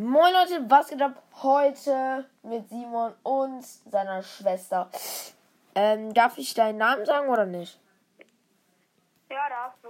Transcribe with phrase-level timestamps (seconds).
[0.00, 4.88] Moin Leute, was geht ab heute mit Simon und seiner Schwester?
[5.74, 7.80] Ähm, darf ich deinen Namen sagen oder nicht?
[9.28, 9.88] Ja, darfst du.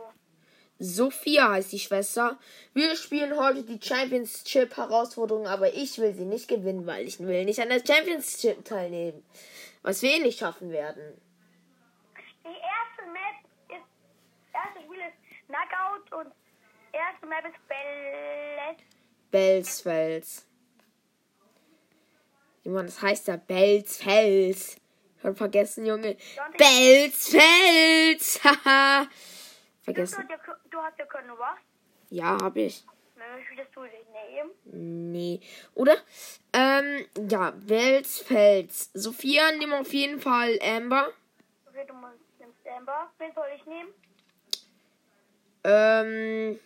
[0.79, 2.39] Sophia heißt die Schwester.
[2.73, 7.61] Wir spielen heute die Championship-Herausforderung, aber ich will sie nicht gewinnen, weil ich will nicht
[7.61, 9.22] an der Championship teilnehmen.
[9.82, 11.20] Was wir eh nicht schaffen werden.
[12.45, 16.34] Die erste Map ist, erste Spiel ist Knockout und
[16.95, 18.98] erste Map ist Bellet.
[19.31, 20.47] Belsfels.
[22.64, 24.77] Junge, das heißt ja Belsfels.
[25.23, 26.17] Schon vergessen, Junge.
[26.57, 28.43] Belsfels.
[28.45, 29.07] Haha.
[29.83, 30.29] Vergessen.
[30.71, 31.59] du, hast ja können, was?
[32.11, 32.84] Ja, hab ich.
[33.17, 35.12] Möchtest du den nehmen?
[35.12, 35.41] Nee.
[35.75, 35.97] Oder?
[36.53, 38.91] Ähm, ja, Belsfels.
[38.92, 41.08] Sophia, nimm auf jeden Fall Amber.
[41.67, 43.11] Okay, du musst, nimmst Amber.
[43.19, 43.89] Wen soll ich nehmen?
[45.64, 46.61] Ähm!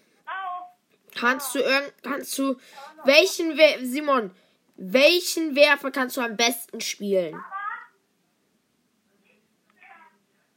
[1.14, 2.56] Kannst du irgend, kannst du,
[3.04, 4.34] welchen, Wer Simon,
[4.76, 7.42] welchen Werfer kannst du am besten spielen?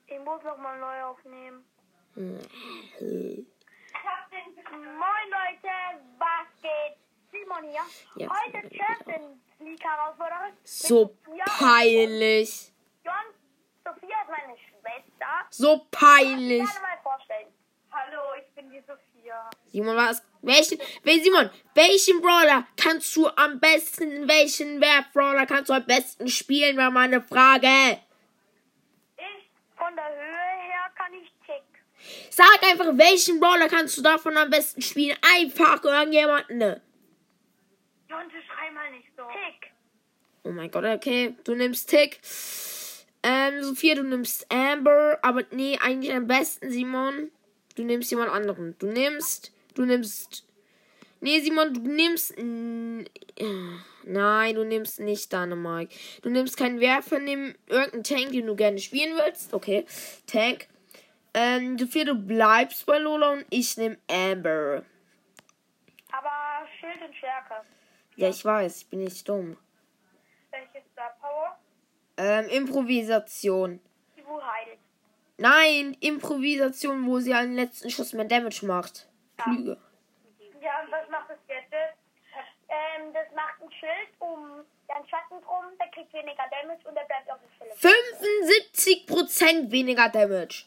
[0.08, 1.66] Ich muss nochmal neu aufnehmen.
[2.16, 2.40] Hm.
[4.72, 5.70] Moin Leute,
[6.18, 6.98] was geht?
[7.32, 7.82] Simon hier.
[8.16, 10.54] Ja, Heute Champions League Herausforderung.
[10.64, 11.18] So
[11.60, 12.72] peinlich.
[13.04, 13.14] John,
[13.84, 15.28] Sophia ist meine Schwester.
[15.50, 16.64] So peinlich.
[16.64, 17.48] Gerne mal vorstellen.
[17.92, 19.15] Hallo, ich bin die Sophia.
[19.72, 20.22] Simon, was?
[20.42, 26.28] Welchen, wel, Simon, welchen Brawler kannst du am besten, welchen Werf-Brawler kannst du am besten
[26.28, 28.00] spielen, war meine Frage.
[29.18, 31.64] Ich, von der Höhe her, kann ich Tick.
[32.30, 35.18] Sag einfach, welchen Brawler kannst du davon am besten spielen?
[35.36, 36.82] Einfach irgendjemanden.
[38.08, 39.24] John, du schrei mal nicht so.
[39.24, 39.72] Tick.
[40.44, 41.36] Oh mein Gott, okay.
[41.44, 42.20] Du nimmst Tick.
[43.24, 45.18] Ähm, Sophia, du nimmst Amber.
[45.24, 47.32] Aber nee, eigentlich am besten, Simon.
[47.76, 48.76] Du nimmst jemand anderen.
[48.80, 49.52] Du nimmst.
[49.74, 50.46] Du nimmst.
[51.22, 52.38] Nee, Simon, du nimmst.
[52.38, 53.02] mm,
[53.38, 53.46] äh,
[54.04, 55.94] Nein, du nimmst nicht Dynamite.
[56.22, 59.54] Du nimmst keinen Werfer, nimm irgendeinen Tank, den du gerne spielen willst.
[59.54, 59.86] Okay.
[60.28, 60.68] Tank.
[61.34, 64.84] Ähm, Sophia, du bleibst bei Lola und ich nehme Amber.
[66.12, 67.56] Aber Schild und Stärke.
[68.16, 69.58] Ja, ich weiß, ich bin nicht dumm.
[70.52, 71.60] Welches Star Power?
[72.18, 73.82] Ähm, Improvisation.
[74.16, 74.80] Die heilt.
[75.38, 79.08] Nein, Improvisation, wo sie einen letzten Schuss mehr Damage macht.
[79.38, 79.78] Flüge.
[80.62, 81.96] Ja, und was macht das Gadget?
[82.68, 87.04] Ähm, das macht ein Schild um den Schatten drum, der kriegt weniger Damage und der
[87.04, 87.96] bleibt auf der Stelle.
[89.66, 90.66] 75% weniger Damage.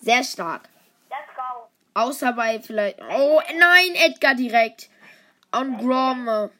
[0.00, 0.68] Sehr stark.
[1.08, 1.68] Let's go.
[1.94, 3.00] Außer bei vielleicht.
[3.00, 4.90] Oh nein, Edgar direkt.
[5.52, 6.50] Und Grom.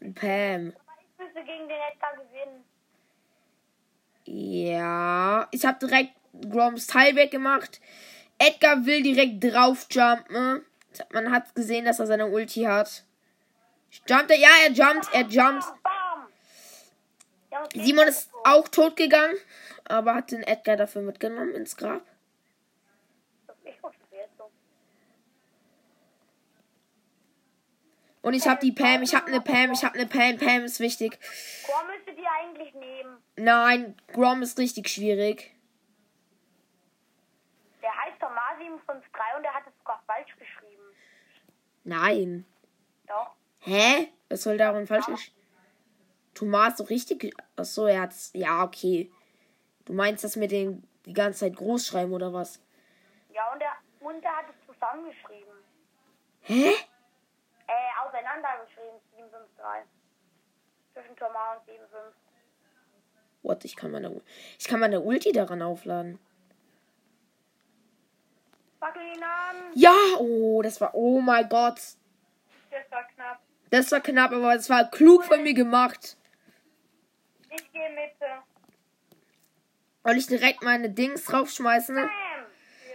[0.00, 0.68] Und Pam.
[0.68, 2.64] Ich müsste gegen den Edgar gewinnen.
[4.30, 5.48] Ja.
[5.52, 6.12] Ich habe direkt
[6.50, 7.80] Groms Teil weggemacht.
[8.38, 10.64] Edgar will direkt draufjumpen.
[11.12, 13.04] Man hat gesehen, dass er seine Ulti hat.
[14.06, 14.38] Jumpt er?
[14.38, 15.08] Ja, er jumpt.
[15.12, 15.64] Er jumpt.
[17.74, 19.34] Simon ist auch tot gegangen,
[19.84, 22.02] aber hat den Edgar dafür mitgenommen ins Grab.
[23.64, 24.50] Ich hoffe, es wird so.
[28.22, 30.36] Und ich habe die Pam, ich habe eine Pam, ich habe eine Pam.
[30.38, 31.18] Pam ist wichtig.
[31.64, 33.16] Chor müsstet ihr eigentlich nehmen.
[33.36, 35.54] Nein, Grom ist richtig schwierig.
[37.80, 40.82] Der heißt Tomar753 und der hat es sogar falsch geschrieben.
[41.84, 42.44] Nein.
[43.06, 43.34] Doch.
[43.60, 44.12] Hä?
[44.28, 45.32] Was soll daran falsch ist?
[46.34, 47.34] Thomas so richtig.
[47.56, 48.30] Achso, er hat's.
[48.34, 49.10] Ja, okay.
[49.84, 52.62] Du meinst das mit den die ganze Zeit groß schreiben oder was?
[53.32, 55.54] Ja, und der, und der hat es zusammengeschrieben.
[56.40, 56.74] Hä?
[57.68, 59.90] Äh, auseinandergeschrieben, 753.
[60.94, 62.28] Zwischen Tomar und 75.
[63.42, 63.64] What?
[63.64, 64.20] Ich kann meine
[64.58, 66.18] ich kann meine Ulti daran aufladen.
[68.80, 69.56] Fackel ihn an.
[69.74, 71.78] Ja, oh, das war oh mein Gott.
[72.70, 73.40] Das war knapp.
[73.70, 76.16] Das war knapp, aber es war klug von mir gemacht.
[77.50, 78.26] Ich gehe Mitte.
[80.04, 81.96] Soll ich direkt meine Dings draufschmeißen?
[81.96, 82.08] Bam!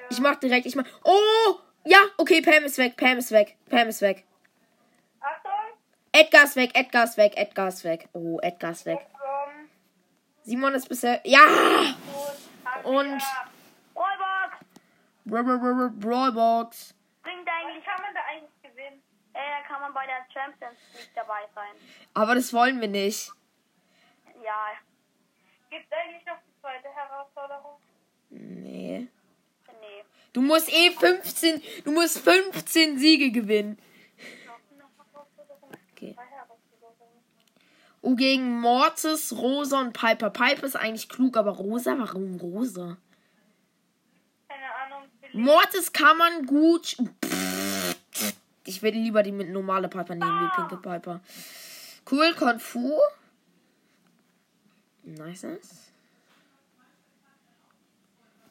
[0.09, 0.85] Ich mach direkt, ich mach.
[1.03, 1.59] Oh!
[1.85, 4.25] Ja, okay, Pam ist weg, Pam ist weg, Pam ist weg.
[6.13, 8.07] Edgar ist weg, Edgar ist weg, Edgar ist weg.
[8.13, 8.99] Oh, Edgar ist weg.
[10.43, 11.19] Simon ist bisher.
[11.23, 11.39] Ja!
[12.83, 13.49] Und- klar.
[13.95, 14.65] Rollbox!
[15.25, 16.93] Br- br- br- br- Brawlbox.
[17.23, 17.83] Bringt eigentlich.
[17.85, 19.01] kann man da eigentlich gewinnen?
[19.33, 21.71] Äh, kann man bei der Champions League dabei sein.
[22.13, 23.31] Aber das wollen wir nicht.
[24.43, 24.67] Ja.
[25.69, 27.79] Gibt es eigentlich noch die zweite Herausforderung?
[28.29, 29.07] Nee.
[29.79, 30.03] Nee.
[30.33, 31.61] Du musst eh 15.
[31.85, 33.79] Du musst 15 Siege gewinnen.
[36.11, 36.15] Okay.
[38.01, 40.29] Oh, gegen Mortis, Rosa und Piper.
[40.29, 42.97] Piper ist eigentlich klug, aber Rosa, warum Rosa?
[44.49, 45.09] Keine Ahnung.
[45.31, 46.97] Mortis kann man gut.
[48.65, 51.21] Ich würde lieber die mit normale Piper nehmen wie pinke Piper.
[52.09, 52.99] Cool, Konfu.
[55.03, 55.45] Nice.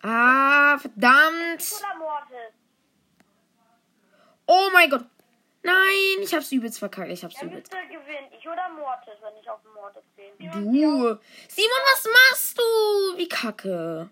[0.03, 1.65] Ah, verdammt.
[4.47, 5.05] Oh mein Gott.
[5.63, 7.11] Nein, ich hab's übelst verkackt.
[7.11, 7.73] Ich hab's Dann übelst.
[7.73, 8.29] müsste gewinnen.
[8.37, 10.33] Ich oder Mortis, wenn ich auf Mortis bin.
[10.39, 11.19] Du.
[11.49, 12.63] Simon, was machst du?
[13.19, 14.11] Wie kacke.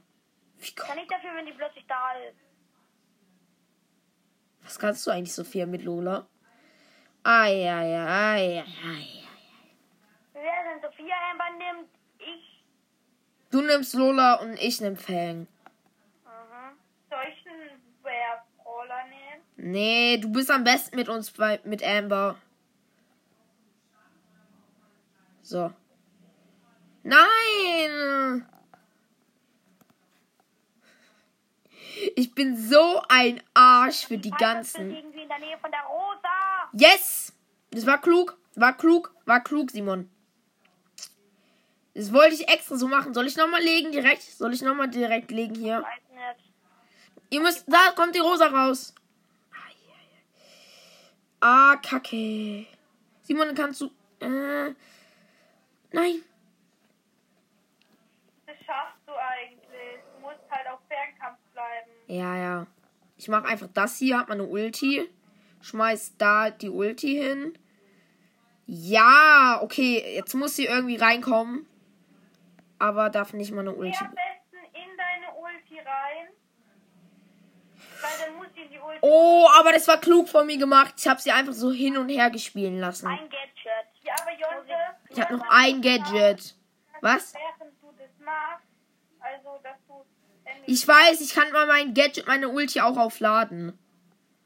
[0.58, 1.00] Wie Kann kacke.
[1.02, 2.37] ich dafür, wenn die plötzlich da ist.
[4.62, 6.26] Was kannst du eigentlich, Sophia, mit Lola?
[7.25, 9.06] Ai, ai, ai, ai, ai.
[10.32, 10.43] Wer
[10.73, 11.91] denn Sophia Amber nimmt?
[12.19, 12.64] Ich.
[13.50, 15.41] Du nimmst Lola und ich nehm Fang.
[15.41, 16.79] Mhm.
[17.11, 19.43] Soll ich einen Werf-Roller nehmen?
[19.62, 22.36] Nee, du bist am besten mit uns bei, mit Amber.
[25.42, 25.70] So.
[27.02, 28.46] Nein!
[32.16, 34.96] Ich bin so ein Arsch für die ganzen.
[36.72, 37.34] Yes!
[37.70, 40.10] Das war klug, war klug, war klug, Simon.
[41.92, 43.12] Das wollte ich extra so machen.
[43.12, 44.22] Soll ich nochmal legen direkt?
[44.22, 45.84] Soll ich nochmal direkt legen hier?
[47.28, 47.64] Ihr müsst.
[47.66, 48.94] Da kommt die Rosa raus.
[51.40, 52.66] Ah, Kacke.
[53.22, 53.87] Simon, kannst du.
[54.20, 54.75] Äh,
[55.92, 56.22] nein.
[58.46, 60.00] Das schaffst du eigentlich.
[60.14, 61.90] Du musst halt auf Fernkampf bleiben.
[62.08, 62.66] Ja, ja.
[63.16, 65.08] Ich mache einfach das hier, hab meine Ulti.
[65.62, 67.58] Schmeiß da die Ulti hin.
[68.66, 70.14] Ja, okay.
[70.14, 71.66] Jetzt muss sie irgendwie reinkommen.
[72.78, 73.98] Aber darf nicht meine Ulti.
[74.04, 76.28] am besten in deine Ulti rein.
[76.32, 76.78] Weil dann
[77.19, 77.89] muss sie in die Ulti.
[79.02, 80.94] Oh, aber das war klug von mir gemacht.
[80.99, 83.06] Ich habe sie einfach so hin und her gespielen lassen.
[83.06, 83.87] Ein Gadget.
[84.02, 84.75] Ja, aber Jonte.
[85.08, 86.55] Ich habe noch ein Gadget.
[87.00, 87.35] Was?
[89.20, 89.61] Also
[90.67, 93.76] Ich weiß, ich kann mal mein Gadget, meine Ulti auch aufladen.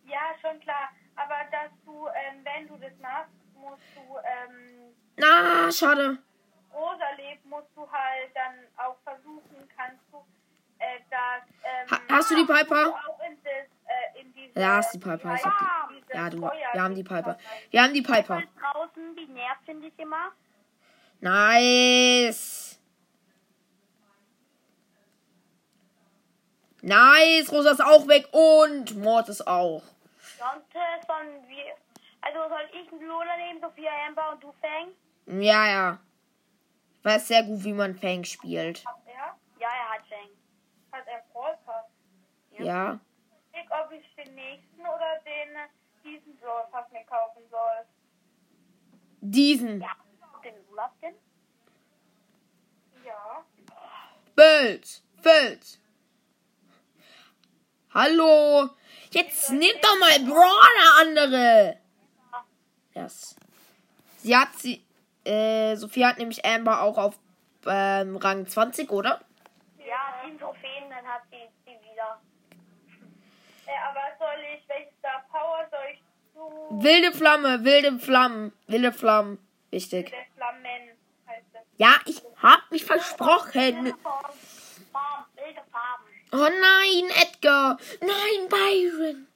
[0.06, 0.88] Ja, schon klar.
[1.16, 6.18] Aber dass du, ähm, wenn du das machst, musst du, ähm, Na, schade.
[6.72, 10.18] rosa lebt, musst du halt dann auch versuchen, kannst du,
[10.78, 12.94] äh, dass, ähm, Ha- hast du die Piper?
[14.54, 15.34] Ja, hast die Piper.
[15.34, 16.16] Ich hab die, die.
[16.16, 16.40] Ja, du.
[16.40, 17.36] Wir haben die Piper.
[17.70, 18.42] Wir haben die Piper.
[18.60, 20.30] Draußen, wie nervt finde ich immer.
[21.20, 22.78] Nice.
[26.82, 27.50] Nice.
[27.50, 29.82] Rosa ist auch weg und Mord ist auch.
[30.38, 31.74] Sonst äh, wir,
[32.20, 35.40] also soll ich einen Lola nehmen, Sophia Amber und du Fang?
[35.40, 35.98] Ja, ja.
[36.98, 38.84] Ich weiß sehr gut, wie man Fang spielt.
[39.58, 40.28] Ja, er hat Fang.
[40.92, 41.86] Hat er Brawlpass?
[42.58, 42.94] Ja.
[42.94, 43.13] Ich,
[43.82, 45.68] ob ich den nächsten oder den, äh,
[46.04, 47.86] diesen Brawlpass mir kaufen soll.
[49.20, 49.80] Diesen.
[49.80, 49.96] Ja.
[50.42, 50.54] Den
[51.00, 51.14] denn?
[53.04, 53.44] Ja.
[54.36, 55.02] Bild.
[55.22, 55.78] Bild.
[57.94, 58.68] Hallo.
[59.10, 61.78] Jetzt nimmt doch mal Brawler andere.
[62.94, 63.36] Yes.
[64.18, 64.84] Sie hat sie.
[65.24, 67.18] Äh, Sophie hat nämlich Amber auch auf
[67.66, 69.20] ähm, Rang 20, oder?
[69.78, 72.20] Ja, sieben Trophäen, dann hat sie die wieder.
[73.66, 76.00] Äh, aber soll ich, welches Star Power soll ich
[76.32, 79.38] zu Wilde Flamme, wilde Flammen, wilde Flammen.
[79.70, 80.10] Wichtig.
[80.10, 80.64] der Flammen
[81.26, 81.60] heißt es?
[81.78, 83.52] Ja, ich hab mich versprochen.
[83.52, 86.04] Farben, wilde Farben.
[86.32, 87.78] Oh nein, Edgar.
[88.00, 89.26] Nein, Byron.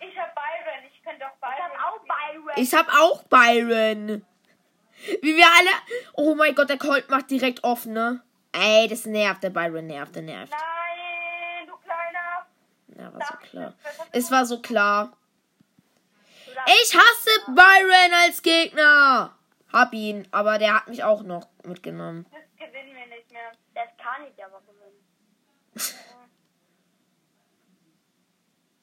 [0.00, 2.54] Ich hab Byron, ich könnte auch Byron.
[2.56, 3.42] Ich hab auch Byron.
[3.62, 4.26] Ich hab auch Byron.
[5.22, 5.70] Wie wir alle.
[6.14, 8.22] Oh mein Gott, der Colt macht direkt offen, ne?
[8.52, 9.42] Ey, das nervt.
[9.42, 10.50] Der Byron nervt, der nervt.
[10.52, 10.60] Nein,
[13.16, 13.74] war so klar.
[14.12, 15.16] Es war so klar.
[16.66, 19.36] Ich hasse Byron als Gegner.
[19.72, 22.26] Hab ihn, aber der hat mich auch noch mitgenommen.
[22.30, 23.52] Das gewinnen wir nicht mehr.
[23.74, 25.02] Das kann ich aber gewinnen.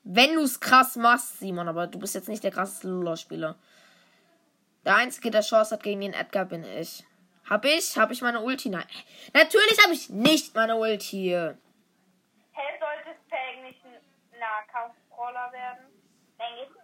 [0.04, 3.56] Wenn du's krass machst, Simon, aber du bist jetzt nicht der krasseste Lula-Spieler.
[4.86, 7.06] Der Einzige, der Chance hat gegen den Edgar, bin ich.
[7.50, 7.98] Hab ich?
[7.98, 8.70] Hab ich meine Ulti?
[8.70, 8.86] Nein.
[9.34, 11.30] Natürlich habe ich nicht meine Ulti.
[11.30, 11.56] Hä,
[12.80, 15.86] sollte Fang nicht ein Nahkampfbrawler werden?
[16.38, 16.84] Fang ist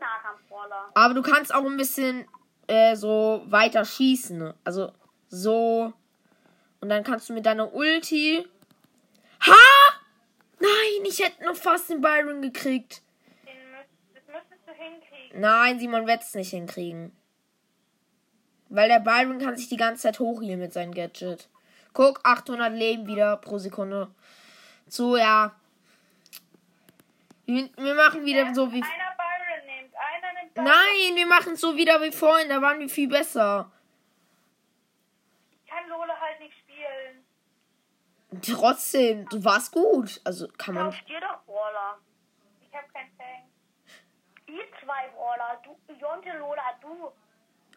[0.67, 0.91] Nahkampfbrawler.
[0.93, 2.27] Aber du kannst auch ein bisschen
[2.67, 4.53] äh, so weiter schießen.
[4.63, 4.91] Also
[5.29, 5.93] so.
[6.81, 8.45] Und dann kannst du mit deiner Ulti.
[9.41, 9.99] Ha!
[10.59, 13.01] Nein, ich hätte noch fast den Byron gekriegt.
[13.45, 15.39] Den müsst, das müsstest du hinkriegen.
[15.39, 17.15] Nein, Simon wird es nicht hinkriegen.
[18.69, 21.49] Weil der Byron kann sich die ganze Zeit hochhealen mit seinem Gadget.
[21.93, 24.09] Guck, 800 Leben wieder pro Sekunde.
[24.87, 25.55] So, ja.
[27.45, 28.83] Wir, wir machen wieder so wie...
[28.83, 30.48] Einer Byron nimmt, einer nimmt Byron.
[30.63, 32.49] Nein, wir machen so wieder wie vorhin.
[32.49, 33.71] Da waren wir viel besser.
[35.51, 37.25] Ich kann Lola halt nicht spielen.
[38.41, 40.21] Trotzdem, du warst gut.
[40.23, 40.85] Also kann man...
[40.91, 41.97] Kauf dir doch Brawler.
[42.61, 43.45] Ich hab keinen Fang.
[44.47, 45.61] Ihr zwei Brawler.
[45.63, 47.11] Du, Jonte, Lola, du.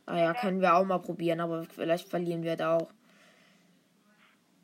[0.07, 2.91] Ah ja, können wir auch mal probieren, aber vielleicht verlieren wir da auch.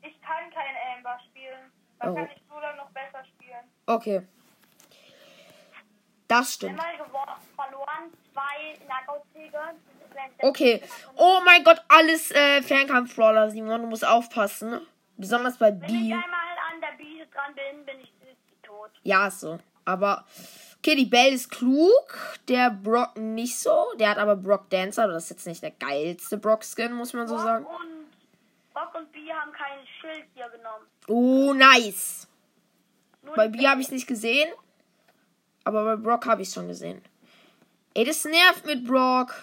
[0.01, 1.71] Ich kann kein Amber spielen.
[1.99, 2.15] Da Oh.
[2.15, 3.63] kann ich Lola noch besser spielen.
[3.85, 4.27] Okay.
[6.29, 6.79] Das stimmt.
[10.41, 10.81] Okay.
[11.15, 13.81] Oh mein Gott, alles äh, Fernkampf-Brawler, Simon.
[13.81, 14.79] Du musst aufpassen.
[15.17, 16.13] Besonders bei Wenn ich B.
[16.13, 18.13] einmal an der Biese dran bin, bin ich
[18.61, 18.91] tot.
[19.03, 19.59] Ja, ist so.
[19.85, 20.25] Aber.
[20.77, 22.37] Okay, die Belle ist klug.
[22.47, 23.91] Der Brock nicht so.
[23.99, 25.07] Der hat aber Brock Dancer.
[25.07, 27.65] Das ist jetzt nicht der geilste Brock-Skin, muss man so sagen.
[27.65, 30.85] Rock und, Rock und B haben kein Schild hier genommen.
[31.07, 32.27] Oh, nice.
[33.23, 34.49] Nur Bei B habe ich es nicht gesehen.
[35.69, 36.99] Aber bei Brock habe ich schon gesehen.
[37.93, 39.35] Ey, das nervt mit Brock.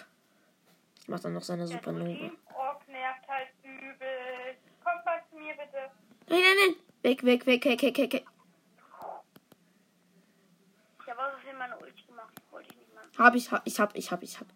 [0.99, 2.03] Ich mach dann noch seine Supernova.
[2.05, 4.57] Team Rock nervt halt übel.
[4.83, 5.89] Kommt mal zu mir bitte.
[6.27, 6.75] Nein, nein, nein.
[7.01, 8.25] Weg, weg, weg, weg, weg, weg, weg.
[10.99, 12.33] Ich habe Versehen meine Ulti gemacht.
[12.51, 13.07] Wollte ich nicht machen.
[13.17, 14.47] Hab ich, hab, ich hab, ich hab, ich hab.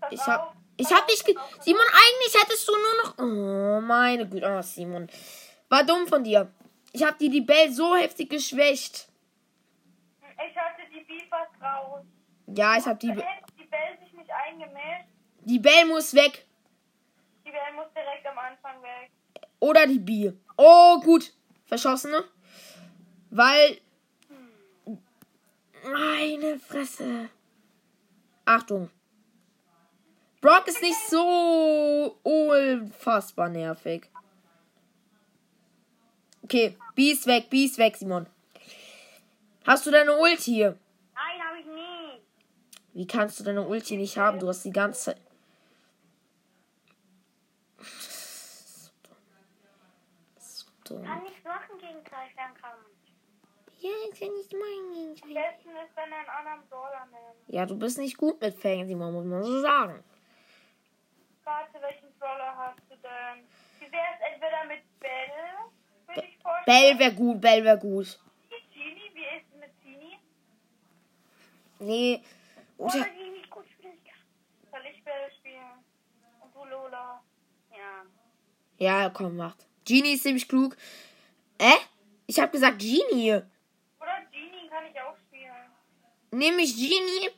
[0.00, 0.26] Pass Ich auf.
[0.28, 3.18] hab, ich hab dich ge Simon, eigentlich hättest du nur noch.
[3.18, 4.46] Oh, meine Güte.
[4.48, 5.08] Oh, Simon.
[5.68, 6.52] War dumm von dir.
[6.92, 9.08] Ich hab dir die Bell so heftig geschwächt.
[10.48, 12.04] Ich hatte die B fast raus.
[12.46, 13.12] Ja, ich hab die.
[13.12, 13.24] Be-
[13.58, 15.08] die Bell sich nicht eingemischt.
[15.40, 16.46] Die Bell muss weg.
[17.44, 19.10] Die Bell muss direkt am Anfang weg.
[19.60, 20.32] Oder die B.
[20.56, 21.32] Oh, gut.
[21.66, 22.24] Verschossene.
[23.30, 23.78] Weil.
[25.84, 27.30] Meine Fresse.
[28.44, 28.90] Achtung.
[30.40, 34.08] Brock ist nicht so unfassbar nervig.
[36.42, 38.26] Okay, B ist weg, B ist weg, Simon.
[39.66, 40.64] Hast du deine Ulti?
[40.64, 40.76] Nein,
[41.46, 42.22] habe ich nie.
[42.92, 44.38] Wie kannst du deine Ulti nicht haben?
[44.38, 45.20] Du hast die ganze Zeit.
[50.38, 51.04] So dumm.
[51.04, 52.86] Kann nichts machen gegen drei Fernkampf.
[53.80, 55.16] Ja, ich kann nicht meinen.
[55.22, 57.48] Am besten ist, wenn er einen anderen Brawler nimmt.
[57.48, 60.04] Ja, du bist nicht gut mit Simon, muss man so sagen.
[61.44, 63.46] Warte, welchen Brawler hast du denn?
[63.78, 65.30] Wie wäre es entweder mit Bell?
[66.66, 68.18] Bell wäre gut, Bell wäre gut.
[68.74, 70.18] Genie, wie ist es mit Genie?
[70.18, 70.18] Nee.
[70.18, 70.18] Oder Oder, die nicht gut spielen kann.
[70.40, 71.68] Soll ich Bell spielen?
[71.80, 71.88] Und
[76.54, 77.22] du Lola?
[77.70, 78.04] Ja.
[78.76, 79.66] ja, komm, macht.
[79.86, 80.76] Genie ist ziemlich klug.
[81.58, 81.72] Äh?
[82.26, 83.32] Ich habe gesagt Genie.
[83.32, 83.46] Oder
[84.30, 85.70] Genie kann ich auch spielen.
[86.30, 87.30] Nämlich Genie.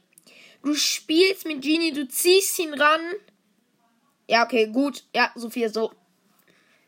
[0.63, 3.01] Du spielst mit Genie, du ziehst ihn ran.
[4.29, 5.05] Ja, okay, gut.
[5.15, 5.93] Ja, Sophia, so.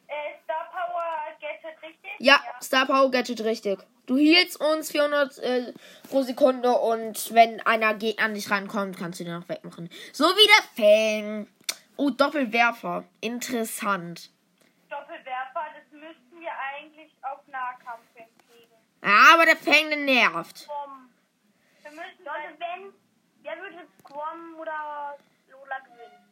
[0.07, 2.11] Äh, Star Power Gadget, richtig?
[2.19, 3.79] Ja, Star Power Gadget richtig.
[4.07, 5.73] Du healst uns 400 äh,
[6.11, 9.89] pro Sekunde und wenn einer an dich rankommt, kannst du den noch wegmachen.
[10.13, 11.49] So wie der Fang.
[11.97, 13.05] Oh, Doppelwerfer.
[13.21, 14.31] Interessant.
[14.91, 18.77] Doppelwerfer, das müssten wir eigentlich auf Nahkampf hinkriegen.
[19.01, 20.69] Aber der Fang, der nervt.
[21.83, 22.93] Wir müssen Sollte wenn,
[23.43, 25.17] wer würde Grom oder
[25.51, 26.25] Lola gewinnen?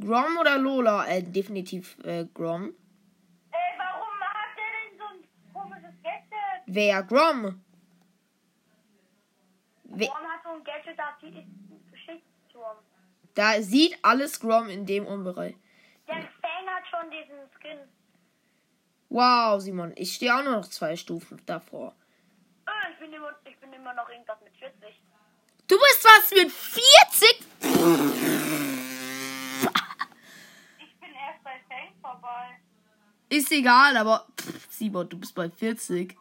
[0.00, 1.06] Grom oder Lola?
[1.06, 2.74] Äh, definitiv äh, Grom.
[6.66, 7.02] Wer?
[7.04, 7.62] Grom.
[9.84, 12.76] We Grom hat so ein Gadget, da ist Geschichtsturm.
[13.34, 15.54] da sieht alles Grom in dem Umbereich.
[16.08, 17.78] Der Fang hat schon diesen Skin.
[19.08, 21.94] Wow, Simon, ich stehe auch nur noch zwei Stufen davor.
[22.66, 25.00] Äh, ich bin immer, ich bin immer noch irgendwas mit 40.
[25.68, 27.40] Du bist was mit 40?
[30.78, 32.58] Ich bin erst bei Fang vorbei.
[33.28, 34.26] Ist egal, aber
[34.68, 36.16] Simon, du bist bei 40.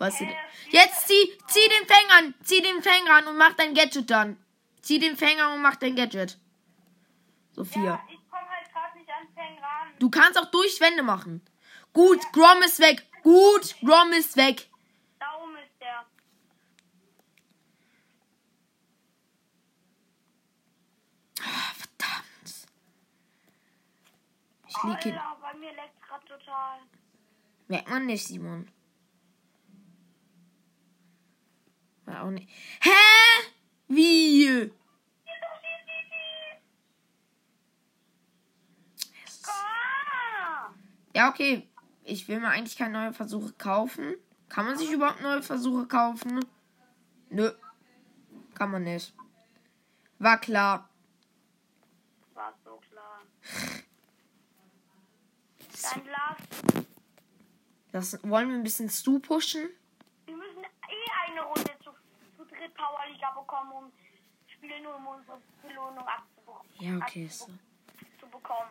[0.00, 0.24] Weißt du?
[0.70, 4.42] Jetzt zieh, zieh den Fang an, zieh den Fang an und mach dein Gadget dann.
[4.80, 6.38] Zieh den Fang an und mach dein Gadget.
[7.52, 7.84] Sophia.
[7.84, 9.92] Ja, ich komme halt gerade nicht an Fang ran.
[9.98, 11.42] Du kannst auch durch Wände machen.
[11.92, 13.06] Gut, Grom ist weg.
[13.22, 14.70] Gut, Grom ist weg.
[15.18, 16.06] Da oben ist der.
[21.42, 22.68] Ah, verdammt.
[24.66, 25.12] Ich lieg hin.
[25.12, 26.78] Alter, bei mir leckt grad total.
[27.68, 28.72] Merkt man nicht, Simon.
[32.10, 32.48] War auch nicht.
[32.80, 32.90] Hä?
[33.86, 34.72] Wie?
[41.14, 41.68] Ja, okay.
[42.02, 44.16] Ich will mir eigentlich keine neuen Versuche kaufen.
[44.48, 46.44] Kann man sich überhaupt neue Versuche kaufen?
[47.28, 47.52] Nö.
[48.54, 49.14] Kann man nicht.
[50.18, 50.88] War klar.
[52.34, 53.20] War so klar.
[55.82, 56.84] Dann lass.
[57.92, 59.68] Das, wollen wir ein bisschen Stu pushen?
[60.26, 61.69] Wir müssen eh eine Runde
[62.60, 63.92] zu dritt Powerliga bekommen, um
[64.46, 66.72] spielen, um unsere Belohnung abzubekommen.
[66.78, 67.26] Ja, okay.
[67.26, 67.46] So.
[68.18, 68.70] Zu bekommen.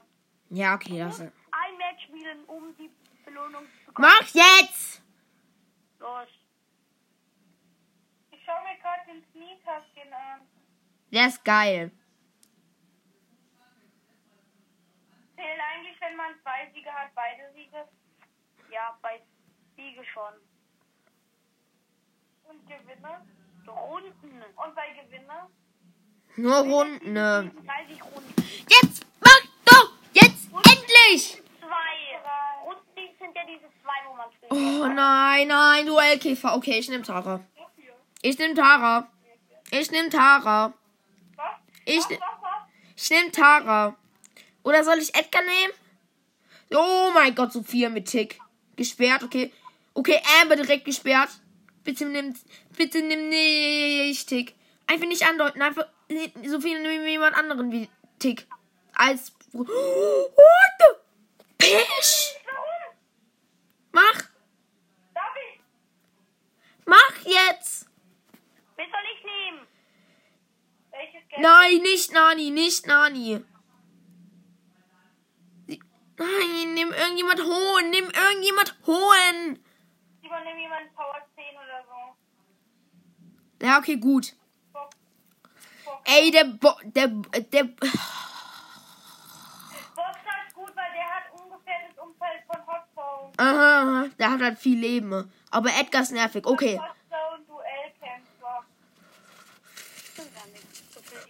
[0.49, 0.99] Ja, okay.
[0.99, 2.91] Das, Ein Match spielen, um die
[3.25, 4.07] Belohnung zu bekommen.
[4.07, 5.01] mach jetzt!
[5.99, 6.27] Los.
[8.31, 10.41] Ich schaue mir gerade den Sneaker-Skin an.
[11.11, 11.91] Der ist geil.
[15.35, 17.87] Zählen eigentlich, wenn man zwei Siege hat, beide Siege?
[18.71, 19.21] Ja, bei
[19.75, 20.33] Siege schon.
[22.43, 23.25] Und Gewinne?
[23.69, 24.43] Runden.
[24.55, 25.47] Und bei Gewinne?
[26.35, 27.13] Nur Runden.
[27.13, 27.51] ne.
[27.65, 28.33] 30 Runden.
[28.67, 29.91] Jetzt mach doch!
[30.13, 31.41] Jetzt endlich!
[31.59, 32.65] Zwei.
[32.65, 34.27] Runden sind ja diese zwei, wo man.
[34.49, 36.55] Oh nein, nein, Duellkäfer.
[36.55, 37.41] Okay, ich nehme Tara.
[38.21, 39.07] Ich nehme Tara.
[39.71, 40.73] Ich nehme Tara.
[41.35, 41.45] Was?
[41.85, 42.03] Ich,
[42.95, 43.95] ich nehme Tara.
[44.63, 45.73] Oder soll ich Edgar nehmen?
[46.71, 48.39] Oh mein Gott, Sophia mit Tick.
[48.75, 49.51] Gesperrt, okay.
[49.93, 51.29] Okay, Amber direkt gesperrt.
[51.89, 52.35] Bitte nimm,
[52.77, 54.53] bitte nimm nicht Tick.
[54.85, 55.59] Einfach nicht andeuten.
[55.59, 55.87] Einfach,
[56.45, 58.45] Sophia, nimm jemand anderen wie Tick.
[58.93, 59.33] Als.
[59.53, 59.67] What
[60.77, 60.85] the?
[61.57, 62.35] Pisch!
[63.91, 64.21] Mach!
[65.15, 65.61] Darf ich?
[66.85, 67.87] Mach jetzt!
[68.75, 69.67] Wen soll ich nehmen?
[70.91, 71.41] Welches Geld?
[71.41, 73.43] Nein, nicht Nani, nicht Nani.
[76.17, 79.65] Nein, nimm irgendjemand hohen, nimm irgendjemand hohen.
[80.29, 81.38] Übernimm jemanden Power 10 oder so.
[83.61, 84.33] Ja, okay, gut.
[86.05, 87.99] Ey, der Bo der der Boxer
[90.47, 93.33] ist gut, weil der hat ungefähr das Umfeld von Hotzone.
[93.37, 95.31] aha, der hat halt viel Leben.
[95.51, 96.45] Aber Edgar ist nervig.
[96.45, 96.79] Okay.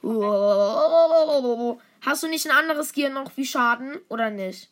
[0.02, 1.80] Oh.
[2.06, 4.70] Hast du nicht ein anderes Gear noch wie Schaden oder nicht?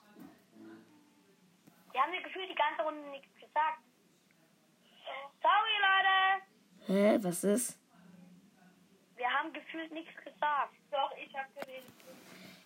[1.93, 3.81] Die haben mir gefühlt die ganze Runde nichts gesagt.
[5.41, 6.43] Sorry, Leute.
[6.87, 7.77] Hä, was ist?
[9.15, 10.73] Wir haben gefühlt nichts gesagt.
[10.91, 11.91] Doch, ich hab geredet.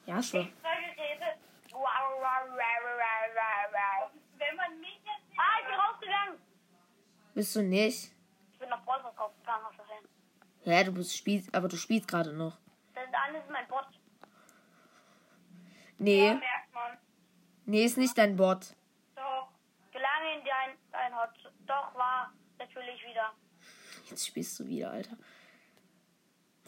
[0.06, 0.42] Ja, schon.
[0.48, 1.38] Extra geredet.
[1.72, 4.12] Wow, wow, wow, wow, wow, wow.
[4.38, 6.40] Wenn man mich jetzt Ah, ich bin rausgegangen.
[7.34, 8.12] Bist du nicht?
[8.54, 10.08] Ich bin nach Bronze rausgegangen aus Versehen.
[10.66, 12.58] Ja, du bist spielst, aber du spielst gerade noch.
[12.94, 13.88] Das ist alles mein Bot.
[15.98, 16.98] Nee, Ja, merkt man.
[17.66, 18.76] nee, ist nicht dein Bot.
[19.16, 19.48] Doch.
[19.92, 21.30] Gelang in dein, dein Hot.
[21.66, 23.34] Doch, war natürlich wieder.
[24.12, 25.18] Jetzt spielst du wieder, Alter.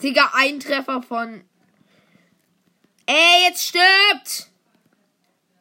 [0.02, 1.44] Digga, ein Treffer von.
[3.06, 4.50] Ey, jetzt stirbt!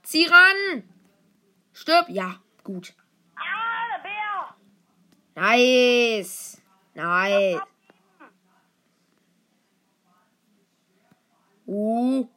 [0.02, 0.84] Zieh ran!
[1.72, 2.08] Stirb!
[2.08, 2.94] Ja, gut.
[5.34, 6.60] Nice!
[6.94, 7.60] Nice!
[11.66, 12.28] Uh.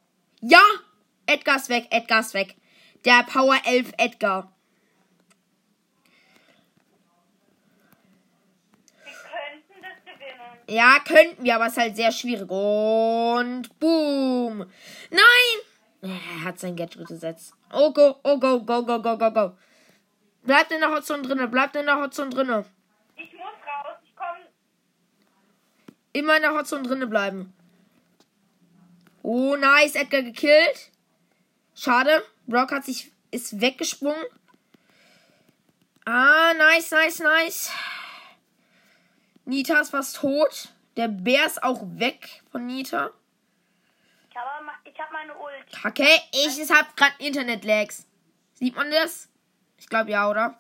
[0.42, 0.62] Ja!
[1.26, 2.56] Edgar ist weg, Edgar ist weg.
[3.04, 4.52] Der Power 11 Edgar.
[9.04, 10.55] Wir könnten das gewinnen.
[10.68, 12.50] Ja, könnten wir, aber es ist halt sehr schwierig.
[12.50, 14.66] Und boom.
[15.10, 15.62] Nein!
[16.02, 17.54] Er hat sein Gadget gesetzt.
[17.72, 19.58] Oh go, oh go, go, go, go, go, go.
[20.44, 22.66] Bleibt in der Hotzone drinne, bleibt in der Hotzone drinne.
[23.16, 23.98] Ich muss raus.
[24.04, 24.40] Ich komme.
[26.14, 27.54] Immer in der Hotzone drinne bleiben.
[29.24, 30.92] Oh, nice, Edgar gekillt.
[31.74, 34.24] Schade, Brock hat sich, ist weggesprungen.
[36.06, 37.72] Ah, nice, nice, nice.
[39.46, 40.70] Nita ist fast tot.
[40.98, 43.12] Der Bär ist auch weg von Nita.
[44.30, 45.86] Ich habe ich hab meine Ult.
[45.86, 48.08] Okay, ich hab grad Internet-Lags.
[48.54, 49.30] Sieht man das?
[49.78, 50.60] Ich glaube ja, oder?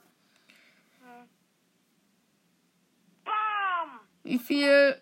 [3.23, 3.99] Bam!
[4.23, 5.01] Wie viel?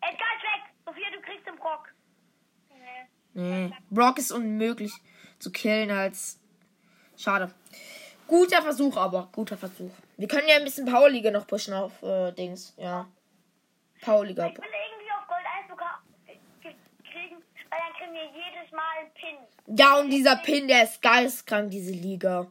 [0.00, 0.74] Edgar ist weg.
[0.86, 1.92] Sophia, du kriegst den Brock.
[3.34, 3.66] Nee.
[3.68, 3.72] Nee.
[3.90, 4.92] Brock ist unmöglich
[5.38, 6.38] zu killen als.
[7.16, 7.52] Schade.
[8.26, 9.28] Guter Versuch, aber.
[9.32, 9.92] Guter Versuch.
[10.18, 12.74] Wir können ja ein bisschen Powerliga noch pushen auf äh, Dings.
[12.76, 13.08] Ja.
[14.02, 14.46] Powerliga.
[14.48, 16.00] Ich will irgendwie auf Gold 1 beka-
[16.62, 16.74] ge-
[17.10, 17.36] kriegen,
[17.70, 19.76] weil dann kriegen wir jedes Mal einen Pin.
[19.76, 22.46] Ja, und dieser Pin, der ist geisteskrank, diese Liga.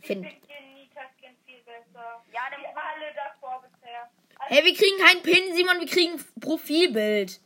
[0.00, 0.26] Ich Find.
[0.26, 2.22] finde den Nita-Skin viel besser.
[2.32, 4.08] Ja, Die alle davor bisher.
[4.38, 7.40] Also, Hey, wir kriegen keinen Pin, Simon, wir kriegen Profilbild.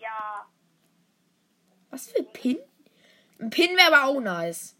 [0.00, 0.46] ja.
[1.90, 2.58] Was für Pin?
[3.40, 4.76] Ein Pin wäre aber auch nice.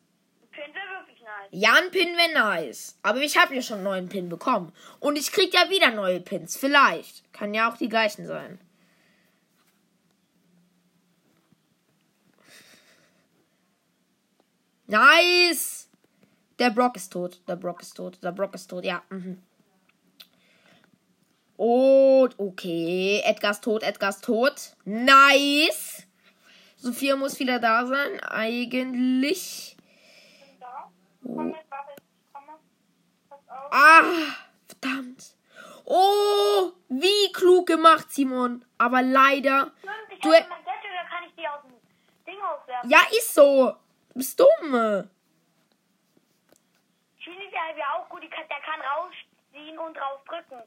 [0.54, 1.48] Pin wäre wirklich nice.
[1.50, 2.96] Ja, ein Pin wäre nice.
[3.02, 4.72] Aber ich habe ja schon einen neuen Pin bekommen.
[5.00, 6.56] Und ich krieg ja wieder neue Pins.
[6.56, 7.32] Vielleicht.
[7.32, 8.60] Kann ja auch die gleichen sein.
[14.86, 15.88] Nice!
[16.58, 17.40] Der Brock ist tot.
[17.48, 18.18] Der Brock ist tot.
[18.22, 18.84] Der Brock ist tot.
[18.84, 19.02] Ja.
[19.10, 19.42] Mhm.
[21.56, 23.22] Und okay.
[23.24, 23.82] Edgar ist tot.
[23.82, 24.76] Edgar ist tot.
[24.84, 26.04] Nice!
[26.76, 28.20] Sophia muss wieder da sein.
[28.20, 29.76] Eigentlich.
[31.24, 31.54] Komm.
[33.70, 34.02] Ah,
[34.68, 35.34] verdammt.
[35.84, 38.64] Oh, wie klug gemacht, Simon.
[38.78, 39.72] Aber leider.
[40.10, 41.74] Ich Du- habe mein Gadget, da kann ich die aus dem
[42.26, 42.90] Ding auswerfen.
[42.90, 43.74] Ja, ist so.
[44.10, 45.08] Du bist dumm.
[47.18, 49.12] Chili ist ja auch gut, der kann raus,
[49.52, 50.62] die ziehen und rausdrücken.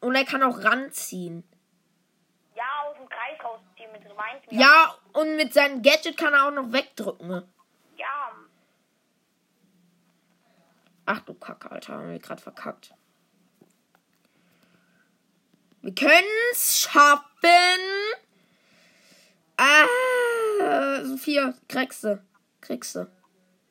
[0.00, 1.44] Und er kann auch ranziehen.
[2.54, 4.02] Ja, aus dem Kreis rausziehen mit.
[4.50, 7.28] Ja, und mit seinem Gadget kann er auch noch wegdrücken.
[7.28, 7.48] ne?
[7.96, 8.32] Ja.
[11.10, 12.92] Ach du Kacke, Alter, haben wir gerade verkackt.
[15.80, 17.80] Wir können's schaffen.
[19.56, 19.86] Ah,
[21.04, 22.22] Sophia, kriegst du.
[22.60, 23.10] Kriegst du.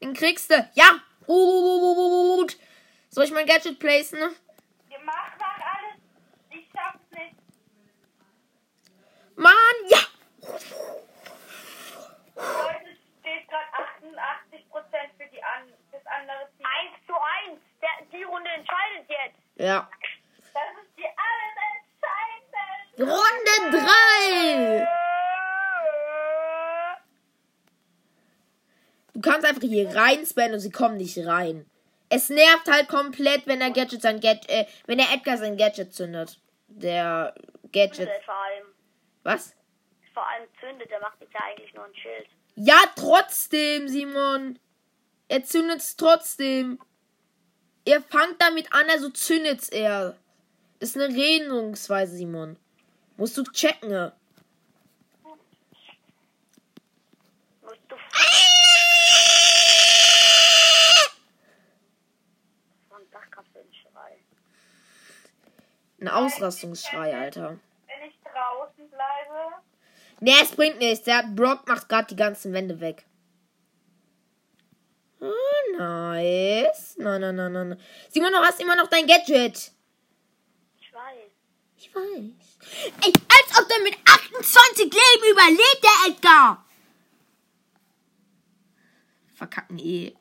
[0.01, 0.67] Den kriegst du.
[0.73, 0.99] Ja.
[1.27, 2.57] Gut.
[3.11, 4.17] Soll ich mein Gadget placen?
[4.17, 6.01] Ihr macht nach alles.
[6.49, 7.35] Ich schaff's nicht.
[9.35, 9.53] Mann,
[9.89, 9.99] ja.
[12.35, 16.47] Leute, es steht gerade 88% für die an, das andere.
[17.17, 17.59] 1 zu 1.
[17.81, 19.37] Der, die Runde entscheidet jetzt.
[19.55, 19.89] Ja.
[20.53, 21.55] Das ist die alles
[22.95, 23.13] entscheidende.
[23.13, 24.87] Runde 3.
[29.13, 31.69] Du kannst einfach hier rein spannen und sie kommen nicht rein.
[32.09, 35.93] Es nervt halt komplett, wenn der Gadget sein Gadget, äh, wenn der Edgar sein Gadget
[35.93, 36.39] zündet.
[36.67, 37.33] Der
[37.71, 37.95] Gadget.
[37.95, 38.67] Zündet vor allem.
[39.23, 39.55] Was?
[40.13, 40.89] Vor allem zündet.
[40.89, 42.27] Der macht jetzt ja eigentlich nur ein Schild.
[42.55, 44.57] Ja, trotzdem, Simon.
[45.27, 46.79] Er zündet's trotzdem.
[47.87, 50.17] Er fangt damit an, also zündet's er.
[50.81, 52.57] Ist eine Redungsweise, Simon.
[53.15, 53.89] Musst du checken.
[53.89, 54.11] ne?
[66.01, 67.57] Ein Ausrastungsschrei, Alter.
[67.87, 69.55] Wenn ich draußen bleibe.
[70.19, 71.05] Nee, es bringt nichts.
[71.05, 73.06] Der Brock macht gerade die ganzen Wände weg.
[75.19, 76.95] Oh, nice.
[76.97, 77.81] Nein, nein, nein, nein.
[78.09, 79.71] Simon, du hast immer noch dein Gadget.
[80.79, 81.31] Ich weiß.
[81.77, 82.57] Ich weiß.
[83.01, 86.65] Ey, als ob der mit 28 Leben überlebt, der Edgar.
[89.33, 90.15] Verkacken eh.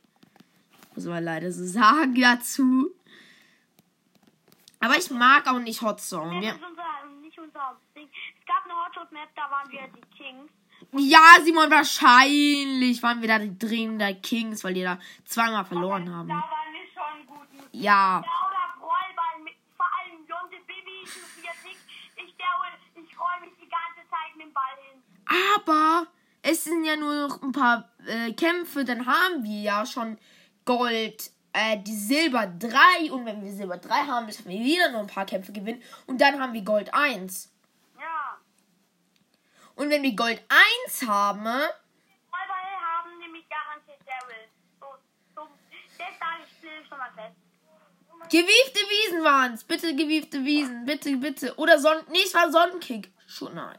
[0.95, 2.91] Muss man leider so sagen dazu.
[4.81, 6.41] Aber ich mag auch nicht Hot Song.
[6.41, 8.09] Das ist unser, nicht unser Ding.
[8.39, 10.51] Es gab eine Hotshot-Map, da waren wir die Kings.
[10.93, 16.15] Ja, Simon, wahrscheinlich waren wir da die Drehen der Kings, weil die da zweimal verloren
[16.15, 16.29] haben.
[16.29, 17.69] Da waren wir schon gut.
[17.73, 18.23] Ja.
[25.65, 26.07] Aber
[26.43, 30.17] es sind ja nur noch ein paar äh, Kämpfe, dann haben wir ja schon
[30.65, 35.01] Gold, äh, die Silber 3 und wenn wir Silber 3 haben, müssen wir wieder noch
[35.01, 37.53] ein paar Kämpfe gewinnen und dann haben wir Gold 1.
[39.77, 40.43] Und wenn wir Gold
[40.87, 41.71] 1 haben, Rollball
[42.81, 44.49] haben nämlich garantiert Daryl.
[44.81, 44.87] So,
[45.35, 45.49] so,
[45.99, 47.37] das sage ich still schon mal fest.
[48.31, 49.65] gewiefte Wiesen waren's.
[49.65, 51.55] Bitte gewiefte Wiesen, bitte, bitte.
[51.57, 53.13] Oder Sonnen, nee, es war Sonnenkick.
[53.27, 53.79] Schon nein.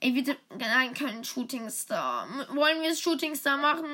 [0.00, 2.26] Ey, bitte, nein, kein Shooting Star.
[2.54, 3.86] Wollen wir Shooting Star machen?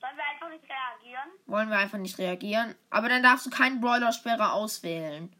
[0.00, 1.30] Sollen wir einfach nicht reagieren?
[1.46, 2.74] Wollen wir einfach nicht reagieren.
[2.90, 5.32] Aber dann darfst du keinen Brawler-Sperrer auswählen.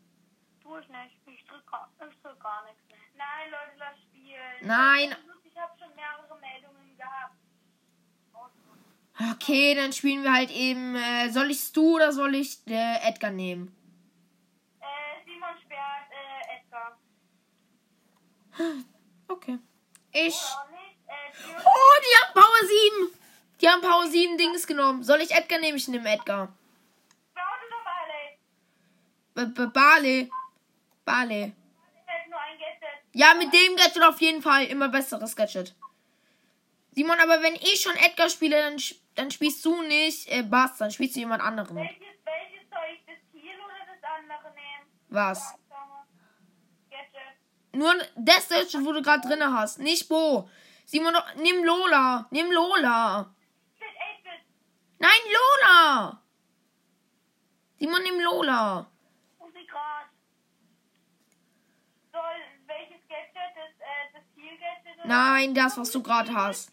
[0.63, 1.17] Tu ich nicht.
[1.27, 2.88] Ich drück, gar- ich drück gar nichts.
[3.19, 4.39] Nein, Leute, lass spielen.
[4.63, 5.17] Nein.
[5.45, 7.35] Ich habe schon mehrere Meldungen gehabt.
[9.33, 10.95] Okay, dann spielen wir halt eben.
[10.95, 13.75] Äh, soll ich Stu oder soll ich äh, Edgar nehmen?
[14.81, 16.99] Äh, Simon sperrt äh, Edgar.
[19.31, 19.59] Okay.
[20.13, 20.35] Ich.
[20.35, 21.33] Äh.
[21.65, 23.19] Oh, die haben Power 7.
[23.61, 25.03] Die haben Power 7 Dings genommen.
[25.03, 25.77] Soll ich Edgar nehmen?
[25.77, 26.55] Ich nehme Edgar.
[27.35, 27.87] Warte doch
[29.37, 29.53] alle.
[29.53, 30.31] B -b Bale.
[31.05, 31.35] Bale.
[31.35, 33.08] Ich hätte nur ein Gadget.
[33.19, 34.67] Ja, mit dem Gadget auf jeden Fall.
[34.67, 35.75] Immer besseres Gadget.
[36.93, 38.77] Simon, aber wenn ich schon Edgar spiele, dann,
[39.17, 41.77] dann spielst du nicht äh, Bass, dann spielst du jemand anderen.
[41.77, 43.05] Welches, welches soll ich?
[43.07, 44.87] Das Heal oder das andere nehmen?
[45.09, 45.55] Was?
[47.73, 49.81] Nur das Gadget, wo du gerade drin hast.
[49.81, 50.49] Nicht Bo.
[50.85, 52.29] Simon, nimm Lola.
[52.31, 53.35] Nimm Lola.
[53.81, 54.45] Mit 8-Bit.
[55.01, 56.23] Nein, Lola!
[57.81, 58.91] Simon, nimm Lola.
[59.41, 60.07] Ruf sie grad.
[62.13, 63.53] Soll welches Gadget?
[63.57, 64.85] Das, äh, das Heal-Gadget?
[64.85, 66.71] oder- Nein, das, was du gerade hast.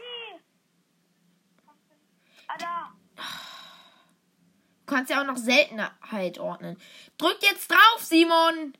[4.85, 6.79] Du kannst ja auch noch Seltenheit ordnen.
[7.17, 8.73] Drück jetzt drauf, Simon.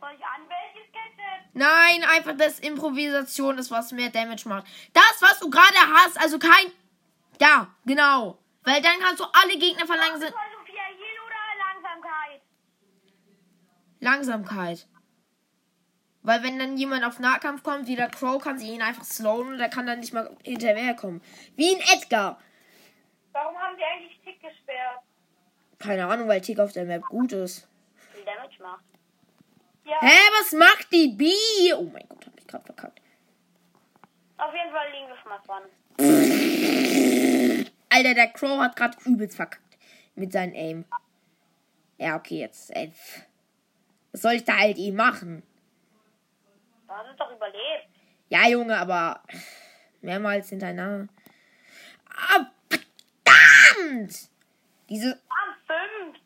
[0.00, 0.42] Soll ich an?
[0.48, 1.54] Welches Gadget?
[1.54, 4.66] Nein, einfach das Improvisation ist, was mehr Damage macht.
[4.92, 6.72] Das, was du gerade hast, also kein...
[7.40, 8.38] Ja, genau.
[8.62, 10.32] Weil dann kannst du alle Gegner verlangsamen.
[11.72, 12.42] Langsamkeit?
[14.00, 14.86] Langsamkeit.
[16.28, 19.54] Weil wenn dann jemand auf Nahkampf kommt, wie der Crow, kann sie ihn einfach slowen
[19.54, 21.22] und er kann dann nicht mal hinterherkommen.
[21.56, 22.38] Wie ein Edgar.
[23.32, 25.00] Warum haben die eigentlich Tick gesperrt?
[25.78, 27.66] Keine Ahnung, weil Tick auf der Map gut ist.
[28.12, 28.84] Viel Damage macht.
[29.86, 31.32] Ja, Hä, was macht die B?
[31.72, 33.00] Oh mein Gott, hab ich gerade verkackt.
[34.36, 35.66] Auf jeden Fall liegen wir schon mal vorne.
[37.88, 39.78] Alter, der Crow hat gerade übelst verkackt
[40.14, 40.84] mit seinem Aim.
[41.96, 43.22] Ja, okay, jetzt elf.
[44.12, 45.42] Was soll ich da halt eh machen?
[46.88, 47.86] Du hast es doch überlebt.
[48.30, 49.22] Ja, Junge, aber
[50.00, 51.12] mehrmals hintereinander.
[52.08, 54.30] Ah, verdammt!
[54.88, 55.20] Diese.
[55.28, 56.18] Haben fünf.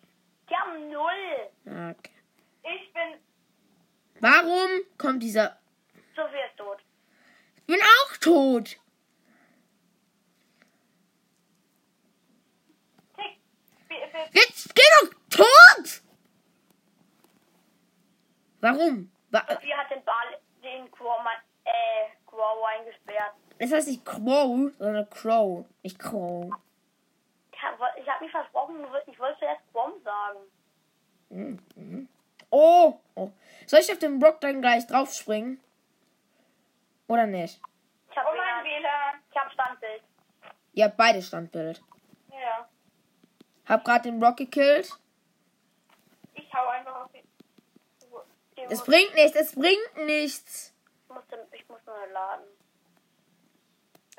[0.48, 1.90] Die haben null.
[1.90, 2.12] Okay.
[2.62, 3.18] Ich bin.
[4.20, 5.59] Warum kommt dieser.
[6.14, 6.79] Sophie ist tot.
[7.57, 8.79] Ich bin auch tot.
[13.16, 13.38] Tick.
[14.33, 16.03] Jetzt geh doch tot!
[18.61, 19.11] Warum?
[19.31, 21.18] Wa Sophie hat den Ball, den Crow,
[21.64, 21.70] äh,
[22.27, 23.33] Crow eingesperrt.
[23.59, 25.64] das heißt nicht Crow, sondern Crow.
[25.83, 26.51] Nicht Crow.
[27.53, 30.38] Ich habe ich hab mich versprochen, ich wollte zuerst Crow sagen.
[32.51, 33.31] Oh, oh.
[33.66, 35.61] Soll ich auf den Brock dann gleich draufspringen?
[37.09, 37.61] Oder nicht?
[38.11, 39.20] Ich habe Oh mein WLAN.
[39.31, 40.03] ich hab Standbild.
[40.75, 41.83] Ihr habt beide Standbild.
[42.31, 42.68] Ja.
[43.66, 44.90] Hab gerade den Brock gekillt.
[46.35, 47.22] Ich hau einfach auf den.
[48.52, 50.72] Den Es bringt nichts, es bringt nichts.
[51.09, 52.44] ich, muss, den- ich muss nur laden.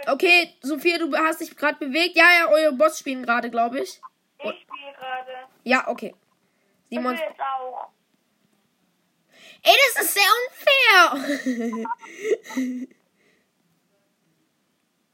[0.08, 2.16] Okay, Sophia, du hast dich gerade bewegt.
[2.16, 4.02] Ja, ja, eure Boss spielen gerade, glaube ich.
[4.40, 5.32] Ich spiele gerade.
[5.64, 6.16] Ja, okay.
[6.90, 7.16] Simon.
[7.16, 7.90] Jetzt auch.
[9.66, 11.88] Ey, das ist sehr unfair.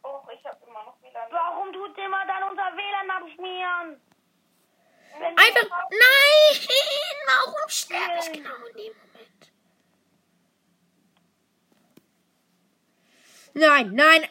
[0.04, 1.28] Oh, ich hab immer noch WLAN.
[1.32, 4.02] Warum tut immer dann unser WLAN abschmieren?
[5.14, 5.70] Einfach.
[5.90, 6.68] Nein!
[7.28, 9.52] Warum sterbe ich genau in dem Moment?
[13.54, 14.28] Nein, nein.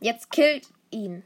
[0.00, 1.24] Jetzt killt ihn.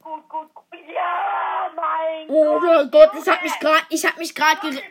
[0.00, 0.64] Gut, gut, gut.
[0.92, 4.84] Ja, mein Oh mein Gott, ich hab mich gerade, ich hab mich gerade gerettet.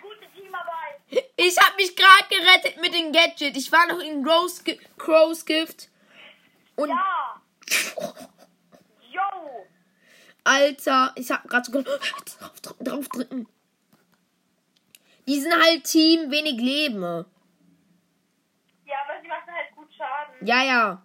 [1.36, 3.56] Ich hab mich gerade gerettet mit dem Gadget.
[3.56, 4.64] Ich war noch in Rose
[4.98, 5.90] Crow's Gift.
[6.76, 7.42] Und Ja.
[10.44, 13.48] Alter, ich hab gerade so gedacht, drauf, drauf, drauf drücken.
[15.28, 17.02] Die sind halt Team wenig Leben.
[18.86, 20.46] Ja, aber sie machen halt gut Schaden.
[20.46, 21.02] Ja, ja.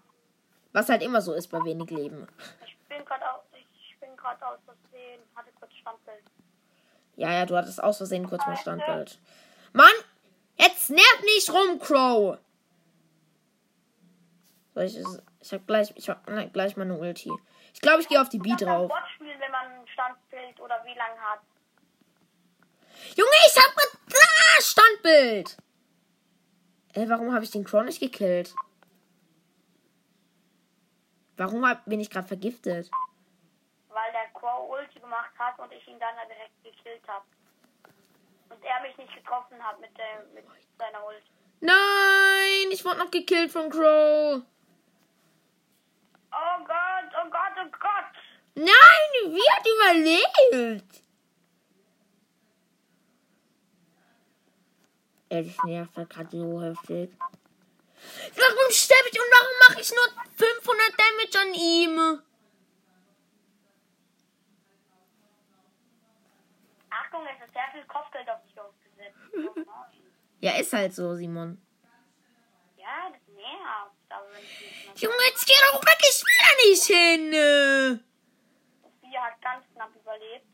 [0.73, 2.27] Was halt immer so ist bei wenig Leben.
[2.67, 3.41] Ich bin gerade aus,
[4.67, 6.25] aus Versehen, hatte kurz Standbild.
[7.17, 9.19] Ja, ja, du hattest aus Versehen kurz mal Standbild.
[9.73, 9.87] Mann,
[10.57, 12.39] jetzt nerv nicht rum, Crow.
[14.75, 14.99] Soll ich,
[15.41, 17.33] ich hab gleich, ich hab gleich mal eine Ulti.
[17.79, 18.89] Ich glaube, ich gehe auf die B drauf.
[18.89, 21.39] Bot spielen, wenn man Standbild oder wie lang hat.
[23.15, 25.57] Junge, ich hab grad da Standbild.
[26.95, 28.53] Ey, warum habe ich den Crow nicht gekillt?
[31.37, 32.91] Warum hab, bin ich gerade vergiftet?
[33.91, 37.27] Weil der Crow Ulti gemacht hat und ich ihn dann direkt gekillt habe.
[38.49, 40.45] Und er mich nicht getroffen hat mit, der, mit
[40.77, 41.31] seiner Ulti.
[41.61, 44.43] Nein, ich wurde noch gekillt von Crow.
[46.33, 48.05] Oh Gott, oh Gott, oh Gott.
[48.55, 51.03] Nein, wie hat überlebt?
[55.31, 57.11] Ey, das nervt halt gerade so heftig.
[58.37, 62.23] Warum sterbe ich und warum mache ich nur 500 Damage an ihm?
[66.91, 69.19] Achtung, es ist sehr viel Kopfgeld auf dich ausgesetzt.
[70.41, 71.61] Ja, ist halt so, Simon.
[72.77, 73.93] ja, das nervt.
[74.09, 78.01] Aber wenn ich nicht mehr Junge, jetzt geh doch weg, ich will da nicht hin.
[78.83, 80.47] Sophia hat ganz knapp überlebt.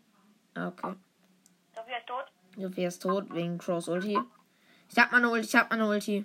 [0.54, 0.94] Okay.
[1.74, 2.26] Sophia ist tot.
[2.56, 4.18] Sophia ist tot wegen Crows Ulti.
[4.90, 6.24] Ich hab meine Ulti, ich hab meine Ulti.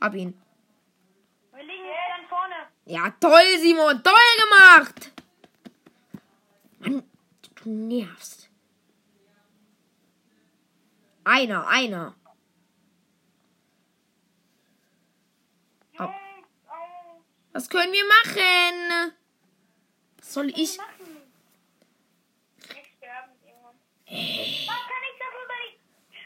[0.00, 0.38] Hab ihn.
[1.54, 2.54] Wir liegen jetzt ganz vorne.
[2.84, 5.12] Ja, toll, Simon, toll gemacht.
[6.80, 7.02] Mann,
[7.62, 8.50] du nervst.
[11.24, 12.14] Einer, einer.
[15.98, 16.26] Jungs, oh.
[17.56, 19.14] Was können wir machen?
[20.18, 20.76] Was soll ich?
[20.76, 21.22] Machen.
[24.04, 25.80] Was kann ich darüber nicht,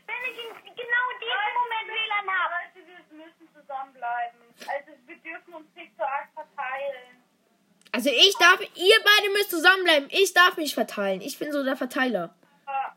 [0.09, 2.55] wenn ich in genau diesem Moment WLAN habe?
[2.75, 4.41] Leute, wir müssen zusammenbleiben.
[4.59, 7.23] Also wir dürfen uns nicht so arg verteilen.
[7.93, 10.09] Also ich darf, ihr beide müsst zusammenbleiben.
[10.11, 11.21] Ich darf mich verteilen.
[11.21, 12.35] Ich bin so der Verteiler.
[12.67, 12.93] Ah,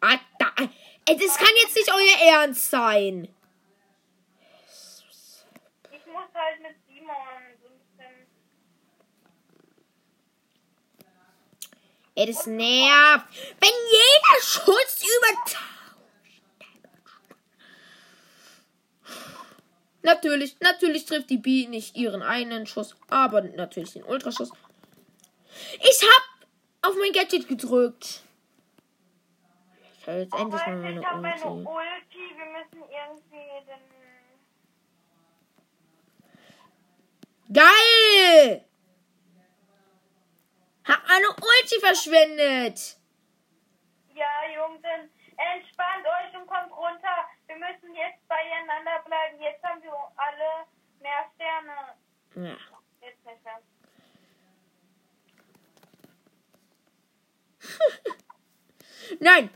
[0.00, 0.70] Alter,
[1.06, 3.34] ey, das kann jetzt nicht euer Ernst sein.
[5.90, 6.85] ich muss halt mit
[12.18, 13.26] Ey, das nervt.
[13.60, 15.32] Wenn jeder Schuss über...
[20.02, 24.50] Natürlich, natürlich trifft die B nicht ihren einen Schuss, aber natürlich den Ultraschuss.
[25.80, 28.22] Ich hab auf mein Gadget gedrückt.
[29.98, 31.42] Ich habe jetzt endlich mal meine Ulti.
[31.42, 32.24] Ulti.
[32.36, 33.95] Wir müssen irgendwie den.
[37.52, 38.64] Geil!
[40.84, 42.96] Hab eine Ulti verschwendet.
[44.14, 47.28] Ja, Jungs, entspannt euch und kommt runter.
[47.46, 49.40] Wir müssen jetzt beieinander bleiben.
[49.40, 50.66] Jetzt haben wir alle
[51.00, 51.96] mehr Sterne.
[52.34, 52.56] Ja.
[53.00, 53.62] Jetzt nicht mehr.
[59.20, 59.50] Nein.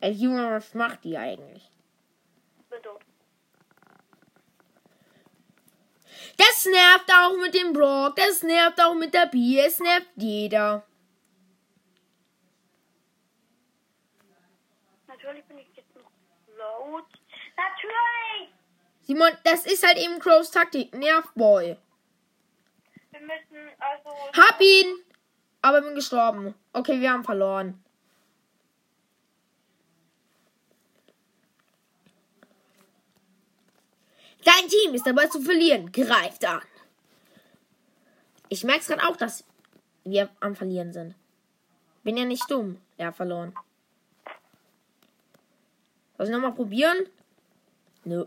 [0.00, 1.70] Ey, Junge, was macht die eigentlich?
[2.68, 3.04] Bin tot.
[6.36, 6.66] Das
[7.06, 10.84] nervt auch mit dem Brock, das nervt auch mit der B, es nervt jeder.
[15.06, 16.10] Natürlich bin ich jetzt noch
[16.56, 17.06] laut.
[17.56, 18.54] Natürlich!
[19.02, 20.94] Simon, das ist halt eben Crows Taktik.
[20.94, 21.76] Nervboy.
[23.10, 24.10] Wir müssen also.
[24.32, 25.04] Hab ihn!
[25.60, 26.54] Aber bin gestorben.
[26.72, 27.82] Okay, wir haben verloren.
[34.44, 35.92] Dein Team ist dabei zu verlieren.
[35.92, 36.62] Greift an.
[38.52, 39.44] Ich merke es gerade auch, dass
[40.04, 41.14] wir am Verlieren sind.
[42.02, 42.82] Bin ja nicht dumm.
[42.98, 43.56] Ja, verloren.
[46.18, 47.08] Soll ich nochmal probieren?
[48.04, 48.26] Nö.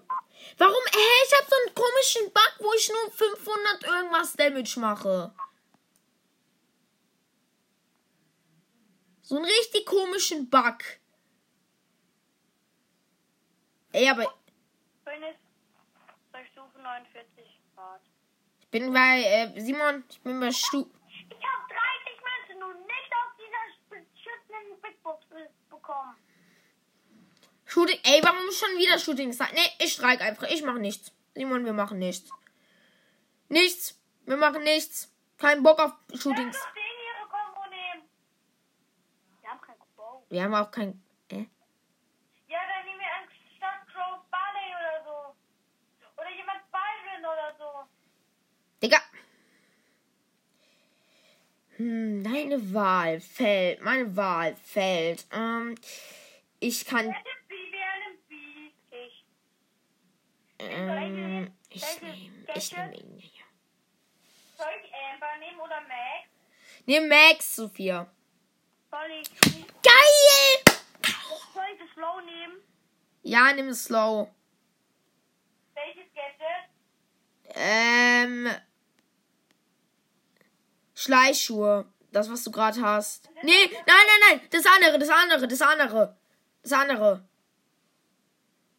[0.57, 0.83] Warum?
[0.91, 5.31] Hä, ich hab so einen komischen Bug, wo ich nur 500 irgendwas Damage mache.
[9.21, 10.79] So einen richtig komischen Bug.
[13.91, 14.29] Ey, aber ich
[16.31, 18.01] bei Stufe 49 Grad.
[18.65, 20.85] Ich bin bei äh, Simon, ich bin bei Stu.
[21.29, 25.25] Ich habe 30 Münzen und nicht aus dieser beschissenen Big Box
[25.69, 26.15] bekommen.
[27.65, 27.99] Shooting.
[28.03, 29.47] Ey, warum schon wieder Shooting Star?
[29.53, 30.47] Nee, ich streik einfach.
[30.49, 31.11] Ich mache nichts.
[31.33, 32.29] Simon, wir machen nichts.
[33.49, 33.99] Nichts.
[34.25, 35.11] Wir machen nichts.
[35.37, 36.57] Kein Bock auf Shootings.
[40.29, 41.01] Wir haben auch kein.
[41.29, 41.45] Äh?
[42.47, 45.35] Ja, dann nehmen wir anstatt Crow Barley oder so.
[46.21, 47.87] Oder jemand Byron oder so.
[48.81, 49.01] Digga.
[52.55, 53.81] Deine Wahl fällt.
[53.81, 55.25] Meine Wahl fällt.
[55.31, 55.75] Ähm,
[56.59, 57.05] ich kann.
[57.05, 57.55] Wer nimmt B?
[57.71, 58.35] Wer nimmt B?
[59.05, 59.25] Ich.
[60.59, 61.51] Ähm, nehme.
[61.69, 63.23] Ich nehme ihn.
[64.57, 66.29] Soll ich Amber nehmen oder Max?
[66.85, 68.09] Nimm Max, Sophia.
[68.89, 69.29] Soll ich,
[69.81, 70.77] Geil!
[71.53, 72.61] soll ich das Slow nehmen?
[73.23, 74.29] Ja, nimm Slow.
[75.73, 76.69] Welches Gadget?
[77.55, 78.49] Ähm.
[80.93, 81.85] Schleichschuhe.
[82.15, 83.29] Das, was du gerade hast.
[83.43, 84.47] Nee, nein, nein, nein.
[84.49, 86.17] Das andere, das andere, das andere.
[86.63, 87.27] Das andere.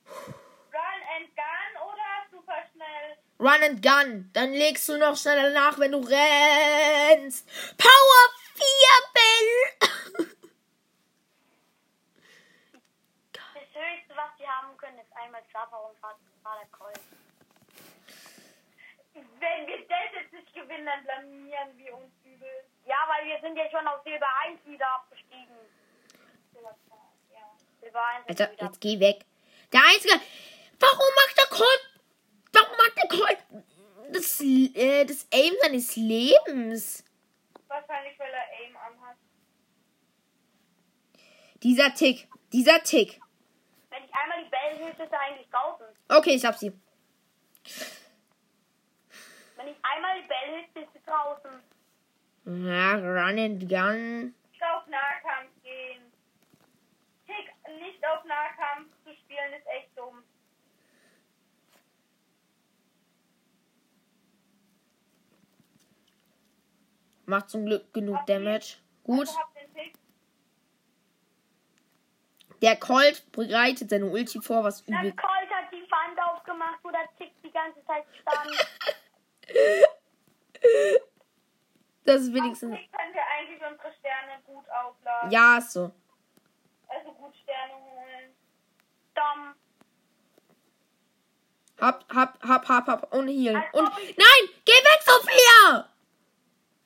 [0.08, 3.18] Run and Gun oder super schnell?
[3.38, 4.30] Run and Gun.
[4.32, 7.46] Dann legst du noch schneller nach, wenn du rennst.
[7.76, 8.64] Power 4
[9.12, 10.28] Bell.
[13.34, 13.42] Das
[13.74, 16.00] höchste, was wir haben können, ist einmal Zapper und
[16.72, 17.00] Colt.
[19.16, 22.48] Wenn wir das jetzt nicht gewinnen, dann blamieren wir uns übel.
[22.84, 25.56] Ja, weil wir sind ja schon auf Silber 1 wieder abgestiegen.
[27.32, 27.40] Ja.
[27.80, 28.64] Silber 1 ist Alter, wieder.
[28.64, 29.24] jetzt geh weg.
[29.72, 30.14] Der einzige.
[30.78, 32.00] Warum macht der Colt.
[32.52, 33.38] Warum macht der Colt
[34.12, 37.04] das, äh, das Aim seines Lebens?
[37.68, 39.16] Wahrscheinlich, weil er Aim anhat.
[41.62, 42.28] Dieser Tick.
[42.52, 43.20] Dieser Tick.
[43.90, 45.86] Wenn ich einmal die Bälle hilft, ist er eigentlich draußen.
[46.08, 46.72] Okay, ich hab sie.
[49.56, 51.62] Wenn ich einmal die Bälle hilft, ist sie draußen.
[52.44, 54.34] Ja, Run and Gun.
[54.52, 56.12] Nicht auf Nahkampf gehen.
[57.26, 60.22] Tick, nicht auf Nahkampf zu spielen ist echt dumm.
[67.24, 68.76] Macht zum Glück genug Damage.
[69.02, 69.28] Gut.
[69.28, 69.94] Hab den Tick.
[72.62, 75.12] Der Colt bereitet seine Ulti vor, was übel.
[75.12, 78.94] Colt hat die Wand aufgemacht, wo der Tick die ganze Zeit stand.
[82.06, 82.76] Das ist wenigstens.
[82.76, 85.30] Tick können wir eigentlich unsere Sterne gut aufladen.
[85.30, 85.90] Ja, ist so.
[86.88, 88.34] Also gut Sterne holen.
[89.14, 89.54] Dumm.
[91.80, 93.14] Hab, hab, hab, hab, hab.
[93.14, 93.56] Ohne Heal.
[93.72, 93.84] Und.
[93.84, 94.42] Nein!
[94.64, 95.90] Geh weg, Sophia!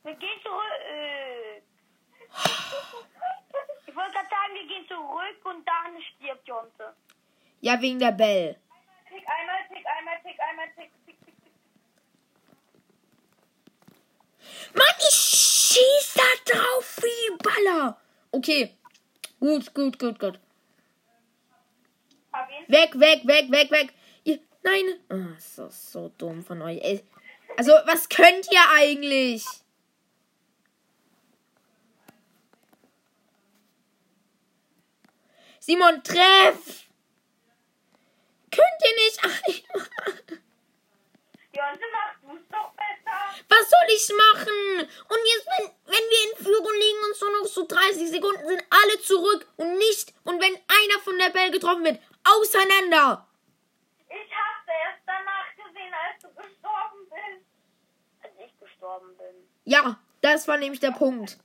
[0.03, 0.64] Wir gehen zurück.
[3.87, 6.97] Ich wollte gerade sagen, wir gehen zurück und dann stirbt Jonte.
[7.61, 8.57] Ja, wegen der Bell.
[9.11, 11.00] Einmal, Tick einmal, Tick einmal, Tick, Tick, Tick.
[14.75, 18.01] Mann, ich schieß da drauf wie Baller.
[18.33, 18.75] Okay.
[19.39, 20.39] Gut, gut, gut, gut.
[22.69, 23.93] Weg, weg, weg, weg, weg.
[24.25, 25.01] Ihr, nein.
[25.09, 26.81] Ah, so, so dumm von euch.
[26.83, 27.05] Ey.
[27.57, 29.45] Also, was könnt ihr eigentlich?
[35.59, 36.89] Simon, treff!
[38.51, 39.61] Könnt ihr nicht einmal?
[41.53, 42.80] Jonte, mach du's doch besser.
[43.49, 44.89] Was soll ich machen?
[45.09, 48.63] Und jetzt, wenn, wenn wir in Führung liegen und so noch so 30 Sekunden sind,
[48.71, 50.15] alle zurück und nicht.
[50.25, 53.27] Und wenn einer von der Bell getroffen wird, auseinander.
[54.09, 57.47] Ich hab's erst danach gesehen, als du gestorben bist.
[58.23, 59.49] Als ich gestorben bin.
[59.65, 61.39] Ja, das war nämlich der Punkt.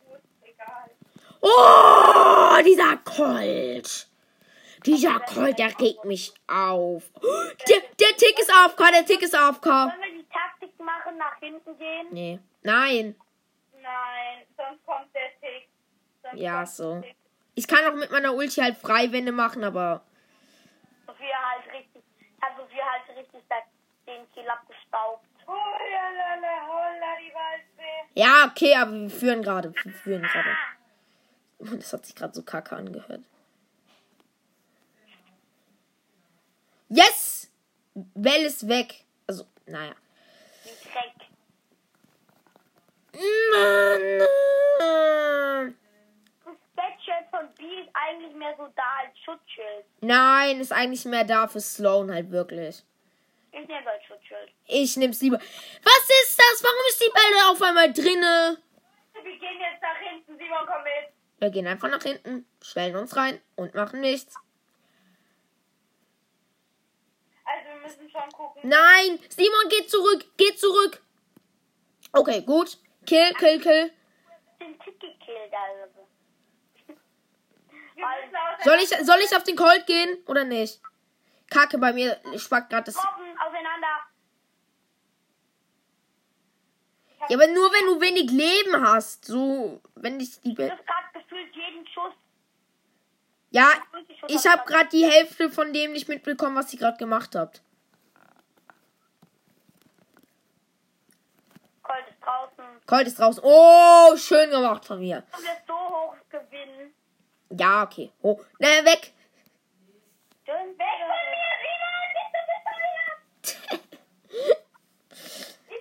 [1.41, 4.07] Oh, dieser Colt.
[4.86, 7.03] Dieser Colt, der regt mich auf.
[7.70, 9.93] Der, der Tick ist AFK, der Tick ist AFK.
[11.16, 12.07] Wir machen, nach hinten gehen?
[12.11, 13.16] Nee, nein.
[13.82, 15.68] Nein, sonst kommt der Tick.
[16.24, 17.01] Sonst Ja, so.
[17.01, 17.16] Tick.
[17.55, 20.01] Ich kann auch mit meiner Ulti halt Freiwände machen, aber
[21.05, 22.03] Sophia halt richtig,
[22.41, 23.41] hat Sophia halt richtig
[24.07, 25.26] den Kill abgestaubt.
[25.47, 28.20] Oh, la, la, la, holla, die Waldfee.
[28.20, 29.74] ja, okay, aber wir führen gerade.
[29.84, 30.49] Wir führen gerade.
[31.57, 33.24] Das hat sich gerade so kacke angehört.
[36.89, 37.49] Yes!
[38.13, 39.05] Well ist weg.
[39.26, 39.95] Also, naja.
[43.51, 44.28] Mann.
[46.43, 49.86] Das Backshield von B ist eigentlich mehr so da als Schutzschild.
[50.01, 52.84] Nein, ist eigentlich mehr da für Sloan halt wirklich.
[53.51, 54.51] Ich nehme als Schutzschild.
[54.68, 55.38] Ich nehm's lieber.
[55.38, 56.63] Was ist das?
[56.63, 58.57] Warum ist die Bälle auf einmal drinne?
[59.13, 60.38] Wir gehen jetzt nach hinten.
[60.38, 61.16] Simon, komm mit.
[61.39, 64.36] Wir gehen einfach nach hinten, stellen uns rein und machen nichts.
[67.45, 68.61] Also, wir müssen schon gucken.
[68.63, 71.01] Nein, Simon, geht zurück, geht zurück.
[72.11, 72.77] Okay, gut.
[73.05, 73.91] Kill, kill, kill.
[78.63, 80.81] Soll ich, soll ich auf den Colt gehen oder nicht?
[81.49, 82.95] Kacke, bei mir spackt gerade das.
[87.27, 89.25] Ja, aber nur wenn du wenig Leben hast.
[89.25, 90.53] So, wenn ich die.
[90.53, 92.13] Be hast gerade gefühlt jeden Schuss.
[93.49, 93.71] ja,
[94.27, 97.61] ich habe gerade die Hälfte von dem nicht mitbekommen, was ihr gerade gemacht habt.
[101.81, 102.74] Colt ist draußen.
[102.88, 103.41] Colt ist draußen.
[103.43, 105.23] Oh, schön gemacht von mir.
[105.31, 106.93] Du wirst so hoch gewinnen.
[107.49, 108.11] Ja, okay.
[108.21, 109.11] Oh, ne, weg.
[110.45, 112.05] Schön Weg von mir, Simon!
[113.41, 113.86] Du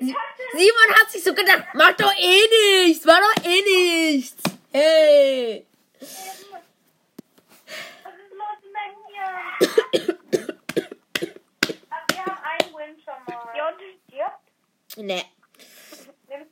[0.00, 0.14] Ich.
[0.52, 4.42] Simon hat sich so gedacht, mach doch eh nichts, mach doch eh nichts.
[4.72, 5.66] Hey.
[6.00, 6.09] Was
[8.14, 9.30] ist los denn hier?
[11.90, 13.57] Ach, wir haben einen Win schon mal.
[13.57, 14.44] Ja, und stirbt.
[14.96, 15.43] Ne, Nimmst du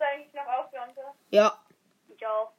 [0.02, 1.02] eigentlich noch auf, Jonte?
[1.30, 1.58] ja.
[2.14, 2.52] Ich auch.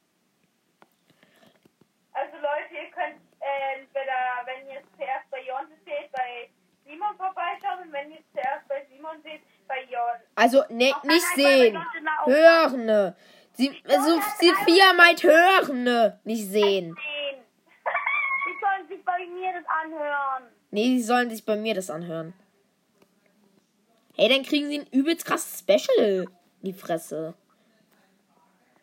[2.12, 4.12] Also Leute, ihr könnt äh, entweder,
[4.44, 6.48] wenn ihr es zuerst bei Jonte seht, bei
[6.84, 10.20] Simon vorbeischauen und wenn ihr es zuerst bei Simon seht, bei Jon.
[10.34, 11.78] Also, ne, nicht sehen.
[12.24, 13.14] Hören.
[13.52, 16.94] Sie, also, Sophia meint hören, nicht sehen.
[17.04, 17.44] Sehen.
[18.46, 20.52] Die sollen sich bei mir das anhören.
[20.70, 22.34] Nee, sie sollen sich bei mir das anhören.
[24.16, 26.26] Hey, dann kriegen sie ein übelst krasses Special.
[26.64, 27.34] Die Fresse.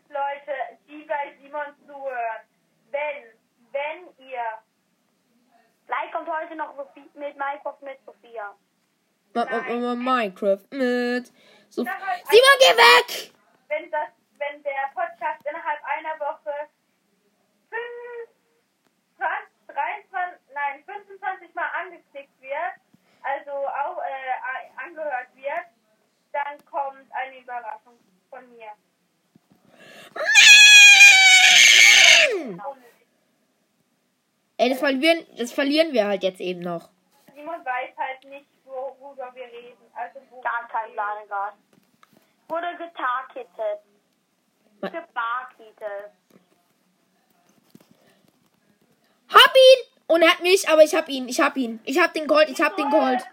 [0.10, 0.54] Leute,
[0.88, 2.42] die bei Simon zuhören,
[2.92, 3.24] wenn,
[3.72, 4.44] wenn ihr
[5.86, 8.56] Vielleicht kommt heute noch Sophie, mit Minecraft mit Sophia.
[9.34, 11.32] Ma ma ma Minecraft mit.
[11.70, 13.34] So Simon, geh weg!
[13.72, 16.54] wenn das, wenn der Podcast innerhalb einer Woche
[17.72, 22.76] 25, 23, nein, 25 Mal angeklickt wird,
[23.24, 25.71] also auch äh, angehört wird,
[26.32, 27.98] dann kommt eine Überraschung
[28.30, 28.72] von mir.
[34.58, 36.90] Ey, das verlieren, das verlieren wir halt jetzt eben noch.
[37.34, 39.92] Simon weiß halt nicht, worüber wir reden.
[39.94, 41.54] Also wo Gar kein Plan, egal.
[42.48, 43.82] Wurde getargetet.
[44.82, 46.12] Gebarketet.
[49.30, 49.92] Hab ihn!
[50.08, 51.80] Und er hat mich, aber ich hab ihn, ich hab ihn.
[51.86, 53.24] Ich hab den Gold, ich hab den Gold.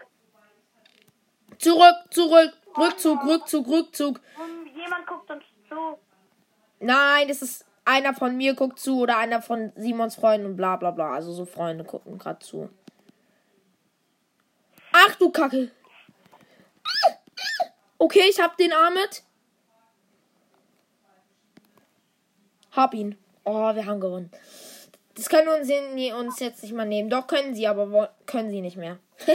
[1.57, 4.21] Zurück, zurück, Rückzug, Rückzug, Rückzug.
[4.37, 5.97] Und jemand guckt uns zu.
[6.79, 10.75] Nein, das ist einer von mir guckt zu oder einer von Simons Freunden und bla
[10.75, 11.13] bla bla.
[11.13, 12.69] Also so Freunde gucken gerade zu.
[14.91, 15.71] Ach du Kacke.
[17.97, 19.23] Okay, ich hab den Ahmed.
[22.71, 23.17] Hab ihn.
[23.43, 24.31] Oh, wir haben gewonnen.
[25.19, 25.69] Das können uns,
[26.13, 27.09] uns jetzt nicht mal nehmen.
[27.09, 28.97] Doch können sie, aber können sie nicht mehr.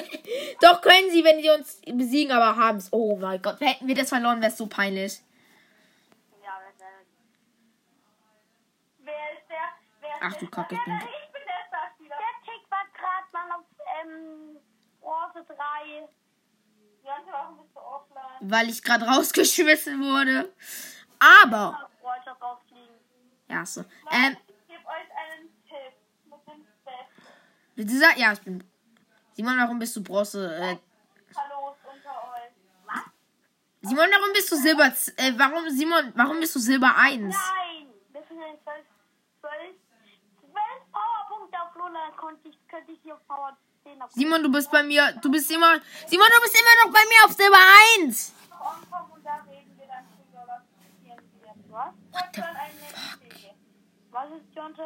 [0.62, 2.91] Doch können sie, wenn sie uns besiegen, aber haben es.
[2.91, 5.20] Oh mein Gott, hätten wir das verloren, wäre es so peinlich.
[6.43, 6.87] Ja, das
[9.01, 9.57] Wer ist der?
[10.01, 12.16] Wer ist Ach du Kacke, ich bin- ich bin der Starspieler.
[12.16, 13.66] Der Tick war gerade mal auf
[14.03, 14.57] ähm,
[15.03, 16.09] Bronze 3.
[17.05, 18.41] Jonte, warum bist du offline?
[18.41, 20.51] weil ich gerade rausgeschmissen wurde.
[21.18, 21.91] Aber,
[23.49, 23.82] ja, so.
[24.11, 25.93] Ähm, ich gebe euch einen Tipp.
[26.24, 27.07] Mit dem Bett.
[27.77, 28.62] Bitte sag, ja, ich bin.
[29.33, 30.55] Simon, warum bist du Bronze?
[30.55, 30.77] Äh,
[31.37, 32.53] Hallo unter euch.
[32.87, 33.91] Was?
[33.91, 34.87] Simon, warum bist du Silber?
[35.16, 37.20] Äh, warum, Simon, warum bist du Silber 1?
[37.20, 37.89] Nein!
[38.12, 38.85] Wir sind in 12.
[39.41, 39.75] 12.
[41.85, 44.11] und dann konnte ich, könnte ich hier auf Power 10 ab.
[44.12, 45.12] Simon, du bist bei mir.
[45.22, 45.81] Du bist immer.
[46.07, 47.59] Simon, du bist immer noch bei mir auf Silber
[48.01, 48.35] 1.
[48.51, 51.57] Komm, komm, und da reden wir dann drüber, was passieren wird.
[51.70, 51.95] Was?
[52.11, 53.55] Ich hab schon eine Idee.
[54.11, 54.83] Was ist, Jonte?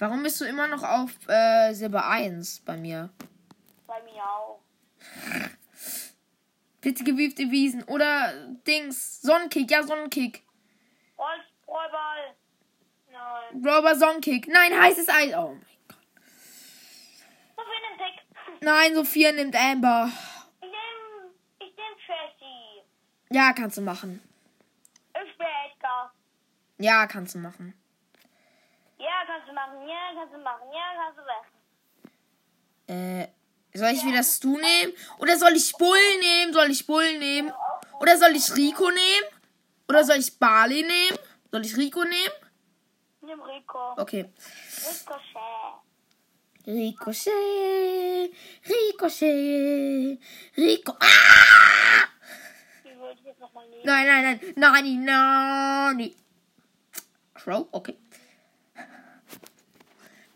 [0.00, 3.10] Warum bist du immer noch auf äh, Silber 1 bei mir?
[3.86, 4.60] Bei mir auch.
[6.80, 7.84] Bitte gewiefte Wiesen.
[7.84, 8.32] Oder
[8.66, 9.20] Dings.
[9.20, 9.70] Sonnenkick.
[9.70, 10.42] Ja, Sonnenkick.
[11.18, 12.34] Rolf, Rollball.
[13.12, 13.62] Nein.
[13.62, 14.48] Rover Sonnenkick.
[14.48, 15.34] Nein, heißes Eis.
[15.34, 15.98] Oh mein Gott.
[17.56, 18.62] So viel den Tick.
[18.62, 20.10] Nein, Sophia nimmt Amber.
[20.62, 22.84] Ich nehm, ich nehm Tracy.
[23.28, 24.22] Ja, kannst du machen.
[25.12, 26.14] Ich bin Edgar.
[26.78, 27.74] Ja, kannst du machen.
[29.30, 29.86] Kannst du machen.
[29.86, 30.66] Ja, kannst du machen.
[30.72, 31.46] Ja, kannst du machen.
[32.88, 33.28] Äh,
[33.78, 34.92] soll ich wieder Stu nehmen?
[35.18, 36.52] Oder soll ich Bull nehmen?
[36.52, 37.52] Soll ich Bull nehmen?
[38.00, 39.26] Oder soll ich Rico nehmen?
[39.88, 41.16] Oder soll ich Barley nehmen?
[41.52, 42.34] Soll ich Rico nehmen?
[43.20, 43.92] Nimm Rico.
[43.98, 44.32] Okay.
[44.88, 45.80] Ricochet.
[46.66, 48.32] Ricochet,
[48.68, 50.18] Ricochet,
[50.56, 50.92] Rico.
[51.00, 52.08] Ah!
[52.84, 53.84] Nehmen.
[53.84, 54.54] Nein, nein, nein.
[54.56, 56.16] Nani, nani.
[57.34, 57.96] Crow, okay.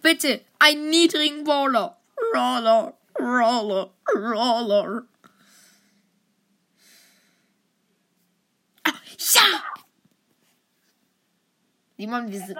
[0.05, 1.97] Bitte, einen niedrigen Roller.
[2.35, 5.03] Roller, Roller, Roller.
[8.87, 9.43] Ah, ja!
[11.97, 12.59] Simon, wir sind,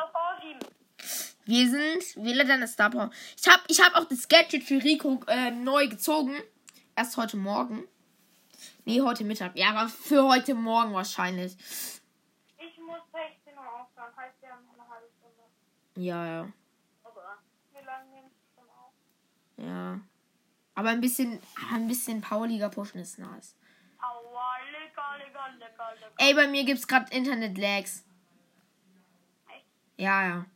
[1.45, 3.11] wir sind, wähle deine Star Power.
[3.36, 6.34] Ich habe ich hab auch das Gadget für Rico äh, neu gezogen.
[6.97, 7.84] Erst heute Morgen.
[8.86, 9.55] Nee, heute Mittag.
[9.57, 11.53] Ja, aber für heute Morgen wahrscheinlich.
[12.57, 14.16] Ich muss 16 Uhr aufhören.
[14.16, 15.42] Heißt, wir haben noch eine halbe Stunde.
[15.97, 16.49] Ja, ja.
[17.03, 17.38] Aber
[17.72, 18.92] Wie lange nimmst du denn auf?
[19.57, 20.00] Ja.
[20.74, 21.40] Aber ein bisschen,
[21.72, 23.57] ein bisschen Powerliga pushen ist nice.
[24.00, 26.12] Aua, lecker, lecker, lecker, lecker.
[26.18, 28.05] Ey, bei mir gibt's gerade Internet-Lags.
[29.48, 29.64] Echt?
[29.96, 30.46] Ja, ja.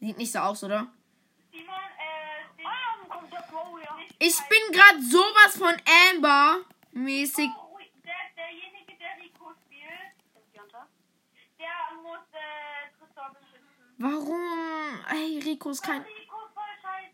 [0.00, 0.86] Sieht nicht so aus, oder?
[1.50, 3.20] Simon, äh, Ah.
[4.20, 5.74] Ich bin gerade sowas von
[6.10, 6.60] Amber
[6.92, 7.48] mäßig.
[7.56, 10.14] oh, der, derjenige, der Rico spielt,
[11.58, 13.94] der muss äh, Tresor beschützen.
[13.98, 15.04] Warum?
[15.10, 16.02] Ey, Rico ist kein.
[16.02, 17.12] Rico voll scheiße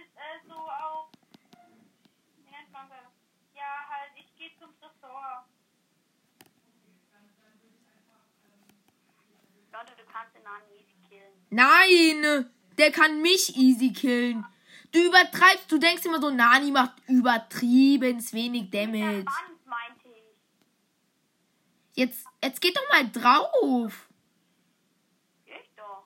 [0.00, 1.10] ist, äh, so auch.
[2.36, 3.12] Wie nennt man das?
[3.54, 4.50] Ja, halt, ich gehe
[5.08, 5.44] Tresor.
[9.72, 11.32] Jonte, du kannst den Namen easy killen.
[11.50, 12.50] Nein!
[12.76, 14.44] Der kann mich easy killen.
[14.92, 19.24] Du übertreibst, du denkst immer so, Nani macht übertrieben wenig Damage.
[19.24, 19.36] Band.
[21.94, 24.08] Jetzt, jetzt geht doch mal drauf.
[25.44, 26.04] Ich doch.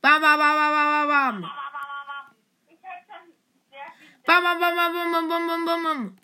[0.00, 1.42] Bam, bam, bam, bam, bam, bam.
[1.42, 2.36] Ba, ba, ba, ba, ba.
[2.66, 3.32] Ich hab schon
[3.70, 6.18] sehr viel Bam, bam, bam, bam, bam, bam, bam, bam, bam, bam.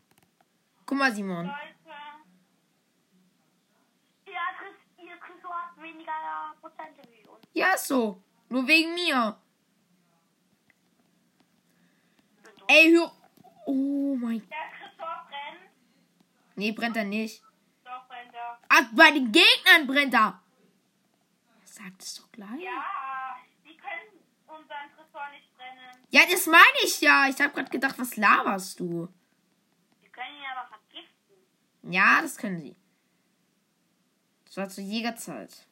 [0.86, 1.46] Guck mal, Simon.
[1.46, 1.74] Leute.
[4.26, 6.12] Ja, Chris, ihr Tresor hat weniger
[6.60, 7.40] Prozente wie uns.
[7.52, 8.22] Ja, ist so.
[8.48, 9.36] Nur wegen mir.
[12.66, 13.12] Ey, hör.
[13.66, 14.40] Oh mein.
[14.48, 15.70] Der Tresor brennt.
[16.56, 17.42] Nee, brennt er nicht.
[17.84, 18.58] Doch, brennt er.
[18.68, 20.40] Ach, bei den Gegnern brennt er.
[21.64, 22.60] Sagt es doch gleich.
[22.60, 26.06] Ja, die können unseren Tresor nicht brennen.
[26.10, 27.28] Ja, das meine ich ja.
[27.28, 29.08] Ich habe gerade gedacht, was laberst du?
[30.00, 31.92] Wir können ihn aber vergiften.
[31.92, 32.76] Ja, das können sie.
[34.46, 35.66] Das war zu Jägerzeit.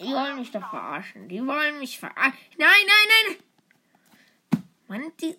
[0.00, 1.28] Die wollen mich doch verarschen.
[1.28, 2.38] Die wollen mich verarschen.
[2.58, 3.36] Nein, nein,
[4.50, 4.62] nein.
[4.88, 5.36] Mann, die.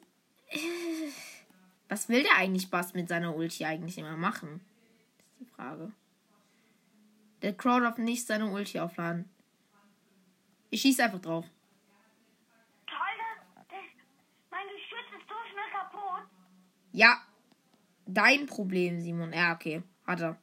[1.89, 4.61] Was will der eigentlich Bass mit seiner Ulti eigentlich immer machen?
[5.29, 5.91] ist die Frage.
[7.41, 9.29] Der Crow darf nicht seine Ulti aufladen.
[10.69, 11.45] Ich schieße einfach drauf.
[12.87, 13.79] Alter, der,
[14.49, 16.27] mein Geschütz ist so schnell kaputt.
[16.91, 17.21] Ja.
[18.05, 19.33] Dein Problem, Simon.
[19.33, 19.83] Ja, okay.
[20.05, 20.37] Hat er.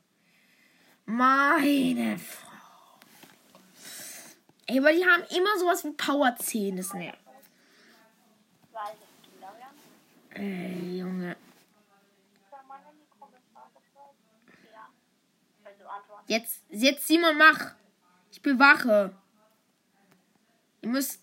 [1.06, 2.44] Meine Frau.
[4.66, 6.76] Ey, aber die haben immer sowas wie Power 10.
[6.76, 7.18] Das nervt.
[10.30, 11.36] Ey, Junge.
[16.26, 17.74] Jetzt, jetzt Simon, mach.
[18.32, 19.14] Ich bewache.
[20.80, 21.22] Ihr müsst.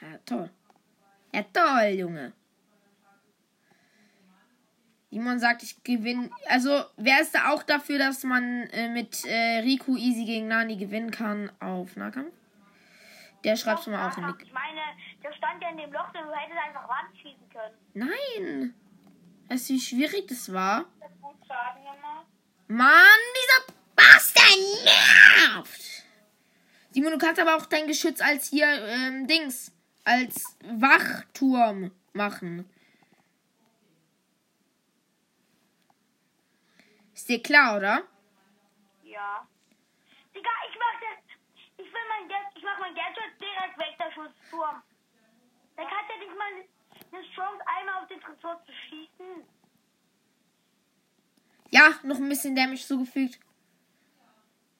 [0.00, 0.50] Ja, toll.
[1.32, 2.32] Ja, toll, Junge.
[5.10, 6.30] Simon sagt, ich gewinne.
[6.48, 10.76] Also, wer ist da auch dafür, dass man äh, mit äh, Riku easy gegen Nani
[10.76, 12.32] gewinnen kann auf Nahkampf?
[13.44, 14.44] Der schreibt schon mal auch in die.
[14.44, 14.80] Ich meine,
[15.22, 17.74] der stand ja in dem Loch, und du hättest einfach Wand schießen können.
[17.94, 18.74] Nein!
[19.48, 20.84] Weißt du, wie schwierig das war?
[21.00, 22.26] Das gut Schaden gemacht.
[22.66, 26.04] Mann, dieser Bastard nervt!
[26.90, 29.72] Simon, du kannst aber auch dein Geschütz als hier, ähm, Dings,
[30.04, 32.68] als Wachturm machen.
[37.28, 38.04] Ist dir klar, oder?
[39.04, 39.46] Ja.
[40.34, 41.36] Digga, ich mach das.
[41.76, 42.46] Ich will mein Geld.
[42.54, 44.82] Ich mach mein Gadget direkt weg, der Schussturm.
[45.76, 49.44] Da hat er nicht mal eine Chance, einmal auf den Tresor zu schießen.
[51.70, 53.38] Ja, noch ein bisschen Damage zugefügt.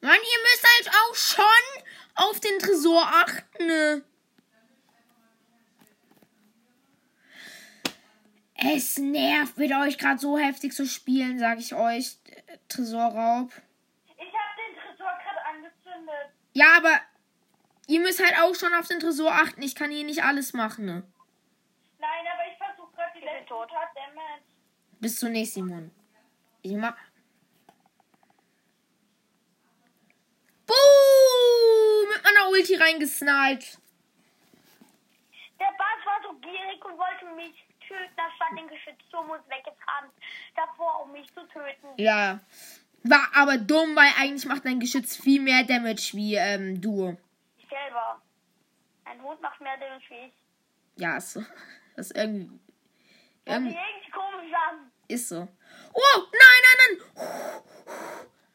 [0.01, 1.85] Mann, ihr müsst halt auch schon
[2.15, 3.67] auf den Tresor achten.
[3.67, 4.05] Ne?
[8.55, 12.17] Es nervt mit euch gerade so heftig zu spielen, sag ich euch.
[12.69, 13.51] Tresorraub.
[14.17, 16.33] Ich habe den Tresor gerade angezündet.
[16.55, 17.01] Ja, aber
[17.87, 19.63] ihr müsst halt auch schon auf den Tresor achten.
[19.63, 20.85] Ich kann hier nicht alles machen.
[20.85, 21.03] Ne?
[21.99, 23.69] Nein, aber ich versuche gerade die bin letzten tot.
[23.69, 24.43] paar Damage.
[25.01, 25.91] Bis zunächst, Simon.
[26.63, 26.97] Ich mach.
[30.67, 32.09] Boom!
[32.13, 33.79] Mit meiner Ulti reingesnallt.
[35.59, 40.11] Der Bass war so gierig und wollte mich töten, anstatt den Geschützturm und weggefahren.
[40.55, 41.89] Davor, um mich zu töten.
[41.97, 42.41] Ja.
[43.05, 47.17] War aber dumm, weil eigentlich macht dein Geschütz viel mehr Damage wie ähm, du.
[47.57, 48.21] Ich selber.
[49.05, 50.33] Ein Hund macht mehr Damage wie ich.
[50.97, 51.45] Ja, ist so.
[51.97, 52.61] Das ist irgendwie.
[53.45, 54.93] Irgendwie irgendwie komisch an.
[55.09, 55.49] ist so.
[55.93, 57.63] Oh, nein, nein, nein.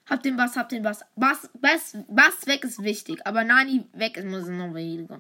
[0.10, 1.04] Hab den Bass, hab den Bass.
[1.16, 3.20] Bass, Bass, Bass weg ist wichtig.
[3.26, 5.20] Aber Nani weg ist, muss noch weniger.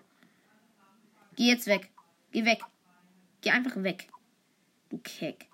[1.36, 1.90] Geh jetzt weg.
[2.32, 2.62] Geh weg.
[3.44, 4.08] Geh einfach weg.
[4.90, 5.50] Du Keck.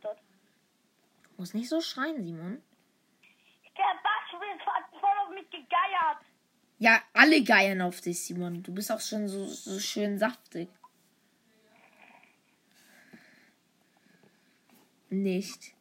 [0.00, 2.60] Du musst nicht so schreien, Simon.
[3.76, 6.18] Der Bass hat voll auf mich gegeiert.
[6.80, 8.64] Ja, alle geiern auf dich, Simon.
[8.64, 10.68] Du bist auch schon so, so schön saftig.
[15.10, 15.74] Nicht.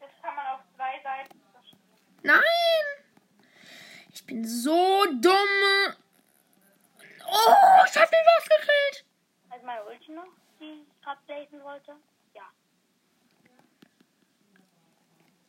[0.00, 1.38] Jetzt kann man auf zwei Seiten.
[2.22, 2.87] Nein!
[4.28, 5.94] Ich bin so dumm.
[7.26, 9.06] Oh, ich hab den was gekriegt.
[9.48, 10.28] Also meine Ulti noch,
[10.60, 11.96] die ich blazen wollte?
[12.34, 12.42] Ja.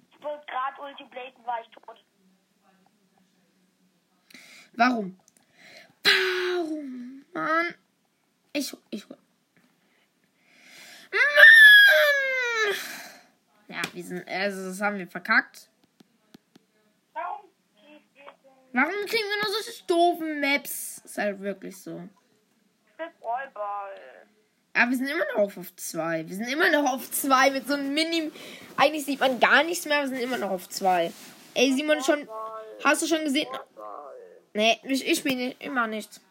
[0.10, 2.06] Ich wollte gerade Ulti blazen, war ich tot.
[4.72, 5.20] Warum?
[6.06, 7.26] Warum?
[7.34, 7.76] Mann.
[8.54, 9.10] Ich, ich.
[9.10, 9.20] Mann!
[13.68, 15.70] Ja, wir sind, also das haben wir verkackt.
[17.12, 17.42] Warum
[17.76, 18.69] geht ihr denn?
[18.82, 21.02] Warum kriegen wir nur solche doofen Maps?
[21.04, 22.08] Ist halt wirklich so.
[22.96, 23.92] Flip Rollball.
[24.74, 26.26] Ja, wir sind immer noch auf zwei.
[26.26, 28.32] Wir sind immer noch auf zwei mit so einem Mini.
[28.78, 31.12] Eigentlich sieht man gar nichts mehr, wir sind immer noch auf zwei.
[31.56, 32.30] Ey, Simon, schon.
[32.82, 33.50] Hast du schon gesehen?
[34.54, 36.22] Nee, ich, ich bin nicht, immer nicht.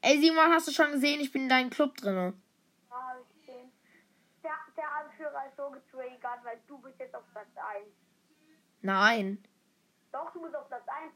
[0.00, 1.20] Ey, Simon, hast du schon gesehen?
[1.20, 2.14] Ich bin in deinem Club drin.
[2.88, 3.70] Ja, ich gesehen.
[4.42, 7.86] Der, der Anführer ist so getriggert, weil du bist jetzt auf Platz 1.
[8.80, 9.44] Nein.
[10.46, 11.12] Doch, du bist auf Platz 1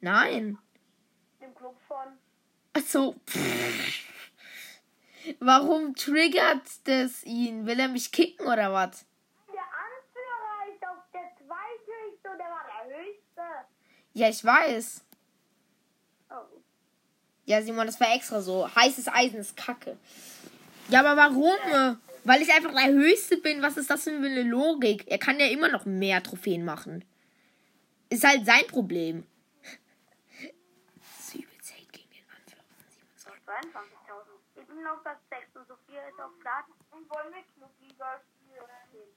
[0.00, 0.58] Nein.
[1.40, 2.18] im Club von.
[2.72, 3.16] Achso.
[5.38, 7.66] Warum triggert das ihn?
[7.66, 9.04] Will er mich kicken oder was?
[9.48, 13.42] Der Anführer ist auf der zweithöchste und der war der höchste.
[14.14, 15.04] Ja, ich weiß.
[16.30, 16.60] Oh.
[17.44, 18.74] Ja, Simon, das war extra so.
[18.74, 19.98] Heißes Eisen ist kacke.
[20.88, 21.98] Ja, aber warum?
[22.24, 23.62] Weil ich einfach der Höchste bin.
[23.62, 25.04] Was ist das für eine Logik?
[25.06, 27.04] Er kann ja immer noch mehr Trophäen machen.
[28.10, 29.24] Ist halt sein Problem.
[31.20, 33.40] Sie überzählt gegen den Anführer von 27.
[33.46, 34.60] 22.000.
[34.60, 36.66] Ich bin auf Platz 6 und Sophia ist auf Platz.
[36.90, 39.08] Und wollen wir Clubliga spielen?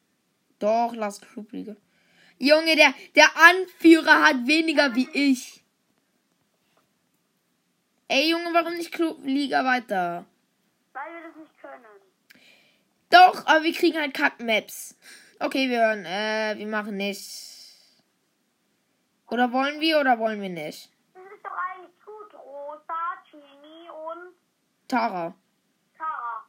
[0.59, 1.75] Doch, lass Clubliga.
[2.37, 5.63] Junge, der, der Anführer hat weniger wie ich.
[8.07, 10.25] Ey, Junge, warum nicht Clubliga weiter?
[10.93, 11.83] Weil wir das nicht können.
[13.09, 14.95] Doch, aber wir kriegen halt Kack-Maps.
[15.39, 17.52] Okay, wir hören, äh, wir machen nicht.
[19.33, 20.91] Oder wollen wir oder wollen wir nicht?
[21.13, 22.33] Das ist doch eigentlich gut.
[22.35, 22.93] Rosa,
[23.29, 24.35] Chini und
[24.87, 25.35] Tara.
[25.97, 26.47] Tara.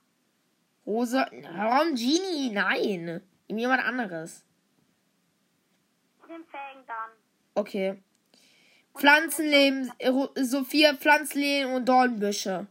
[0.86, 1.30] Rosa.
[1.56, 2.50] Warum Genie?
[2.52, 3.22] Nein.
[3.48, 4.44] Jemand anderes.
[6.28, 7.10] Den Fang dann.
[7.54, 8.02] Okay.
[8.94, 9.92] Pflanzenleben,
[10.36, 12.66] Sophia, Pflanzenleben und Dornbüsche.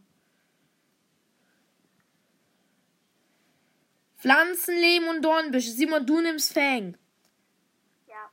[4.18, 5.70] Pflanzenleben und Dornbüsche.
[5.70, 6.96] Simon, du nimmst Fang.
[8.06, 8.30] Ja.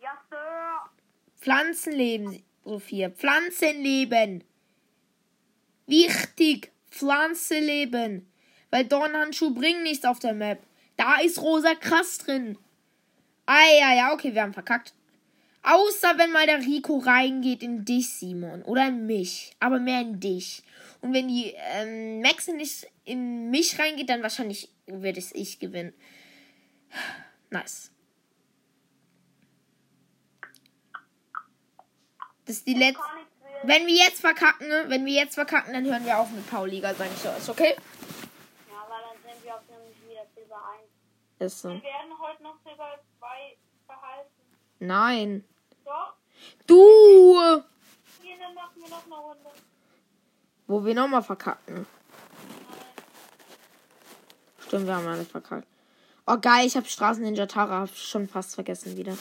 [0.00, 0.90] Ja, Sir.
[1.42, 3.10] Pflanzenleben, Sophia.
[3.10, 4.44] Pflanzenleben.
[5.86, 6.70] Wichtig.
[6.88, 8.30] Pflanzenleben.
[8.70, 10.62] Weil Dornhandschuhe bringen nichts auf der Map.
[10.96, 12.56] Da ist rosa krass drin.
[13.44, 14.94] Ah, ja, ja, okay, wir haben verkackt.
[15.64, 18.62] Außer wenn mal der Rico reingeht in dich, Simon.
[18.62, 19.56] Oder in mich.
[19.58, 20.62] Aber mehr in dich.
[21.00, 25.92] Und wenn die ähm, Max nicht in mich reingeht, dann wahrscheinlich wird es ich gewinnen.
[27.50, 27.90] Nice.
[32.46, 33.02] Das ist die letzte.
[33.64, 34.84] Wenn wir jetzt verkacken, ne?
[34.88, 37.28] wenn wir jetzt verkacken, dann hören wir auf mit Pauliga, sag ich so.
[37.28, 37.76] Ist okay?
[38.68, 40.60] Ja, weil dann sind wir auf nämlich wieder Silber
[41.38, 41.46] 1.
[41.46, 41.68] Ist so.
[41.68, 44.30] Wir werden heute noch Silber 2 behalten.
[44.80, 45.44] Nein.
[45.84, 46.14] Doch?
[46.66, 47.62] Du!
[48.20, 49.50] Hier, dann machen wir noch eine Runde.
[50.66, 51.86] Wo wir nochmal verkacken.
[54.66, 55.68] Stimmt, wir haben alles verkackt.
[56.26, 59.12] Oh geil, ich habe Straßen Ninja Tara schon fast vergessen wieder.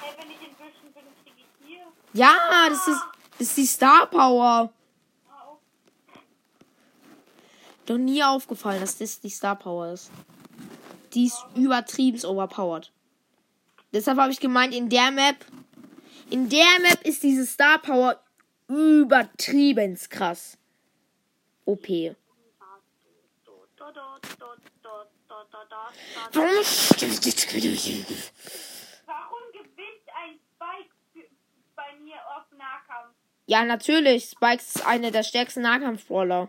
[0.00, 1.82] Hey, wenn ich in Büschen bin, kriege ich hier.
[2.14, 2.34] Ja,
[2.68, 3.00] das ist,
[3.38, 4.72] das ist die Star Power.
[7.86, 10.10] Doch nie aufgefallen, dass das die Star Power ist.
[11.14, 12.92] Die ist übertrieben overpowered.
[13.92, 15.44] Deshalb habe ich gemeint, in der Map,
[16.30, 18.18] in der Map ist diese Star Power
[18.68, 20.56] übertrieben krass.
[21.64, 21.86] OP.
[21.86, 22.14] Da,
[23.76, 25.92] da, da, da, da, da, da, da.
[26.32, 26.48] Warum?
[29.06, 31.28] Warum gewinnt ein Spike für-
[31.76, 33.14] bei mir auf Nahkampf?
[33.46, 34.30] Ja, natürlich.
[34.30, 36.48] Spikes ist eine der stärksten Nahkampf-Brawler.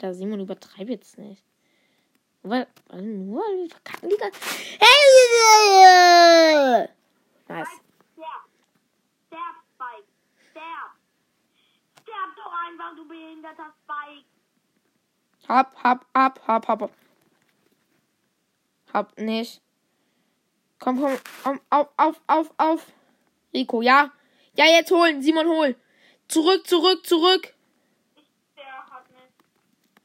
[0.00, 1.42] Alter, Simon, übertreib jetzt nicht.
[2.42, 4.38] Weil, nur, wir verkacken die ganze...
[4.78, 4.88] Hey!
[7.48, 7.66] Nice.
[7.66, 7.82] Spike,
[8.14, 8.46] sterb.
[9.26, 10.08] Sterb, Spike.
[10.50, 10.90] Sterb.
[12.02, 14.37] Sterb doch einfach, du behinderter Spike.
[15.48, 16.92] Hab, hab, hab, hab, hab, hab.
[18.92, 19.62] Hab nicht.
[20.78, 22.86] Komm, komm, komm, auf, auf, auf, auf.
[23.54, 24.12] Rico, ja.
[24.54, 25.22] Ja, jetzt holen.
[25.22, 25.74] Simon, hol.
[26.28, 27.54] Zurück, zurück, zurück.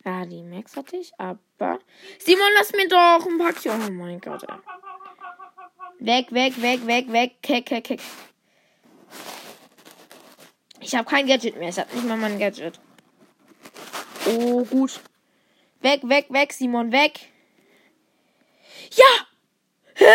[0.05, 1.79] Ja, die Max hatte ich, aber...
[2.19, 3.81] Simon, lass mir doch ein Packchen.
[3.87, 4.57] Oh mein Gott, ey.
[5.99, 7.35] Weg, weg, weg, weg, weg.
[7.41, 8.01] Keck, keck, keck.
[10.81, 11.69] Ich habe kein Gadget mehr.
[11.69, 12.79] Ich habe nicht mal mein Gadget.
[14.25, 14.99] Oh, gut.
[15.83, 17.19] Weg, weg, weg, Simon, weg.
[18.95, 19.27] Ja!
[19.95, 20.05] Hä?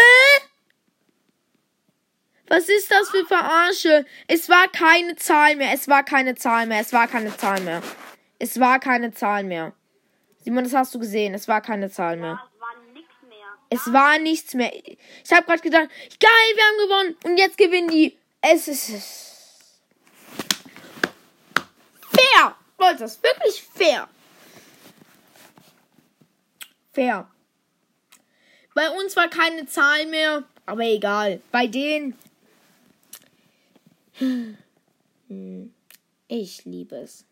[2.48, 4.06] Was ist das für Verarsche?
[4.26, 5.74] Es war keine Zahl mehr.
[5.74, 6.80] Es war keine Zahl mehr.
[6.80, 7.82] Es war keine Zahl mehr.
[8.38, 9.74] Es war keine Zahl mehr.
[10.42, 11.34] Simon, das hast du gesehen.
[11.34, 12.40] Es war keine Zahl mehr.
[12.58, 12.74] War.
[13.68, 14.72] Es war nichts mehr.
[14.72, 17.16] Ich habe gerade gedacht, geil, wir haben gewonnen.
[17.24, 18.16] Und jetzt gewinnen die.
[18.40, 18.86] Es ist
[22.10, 22.56] fair.
[22.78, 24.08] Leute, das ist wirklich fair.
[26.92, 27.30] Fair.
[28.74, 31.40] Bei uns war keine Zahl mehr, aber egal.
[31.50, 32.14] Bei denen.
[36.28, 37.24] Ich liebe es.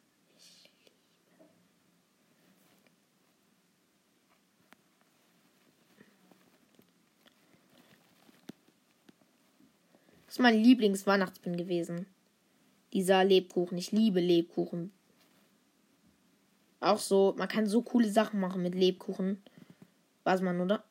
[10.27, 12.07] Das ist mein Lieblingsweihnachtspin gewesen.
[12.93, 13.79] Dieser Lebkuchen.
[13.79, 14.93] Ich liebe Lebkuchen.
[16.87, 19.43] Auch so, man kann so coole Sachen machen mit Lebkuchen.
[20.25, 20.85] Weiß man, oder?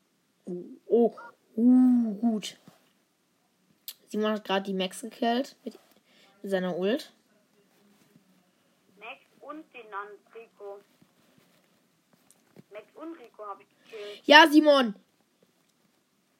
[0.45, 1.15] Oh, oh,
[1.55, 2.57] uh, gut.
[4.09, 5.79] Simon hat gerade die Max gekillt mit,
[6.41, 7.11] mit seiner Ult.
[8.97, 9.85] Max und den
[10.33, 10.79] Rico.
[12.71, 14.21] Max und Rico habe ich gekillt.
[14.25, 14.95] Ja, Simon.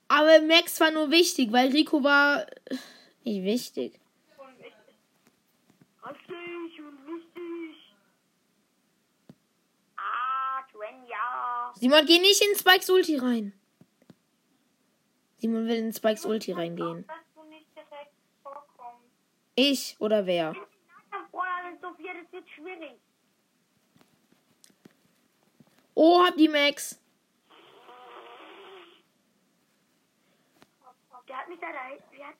[0.08, 2.78] Aber Max war nur wichtig, weil Rico war äh,
[3.24, 4.00] nicht wichtig.
[4.38, 4.74] Und ich.
[6.06, 7.96] Richtig und wichtig.
[9.98, 11.65] Ah, Svenja.
[11.80, 13.54] Simon, geh nicht in Spikes Ulti rein.
[15.38, 17.06] Simon will in Spikes Ulti reingehen.
[19.56, 20.56] Ich oder wer?
[25.94, 27.00] Oh, hab die Max.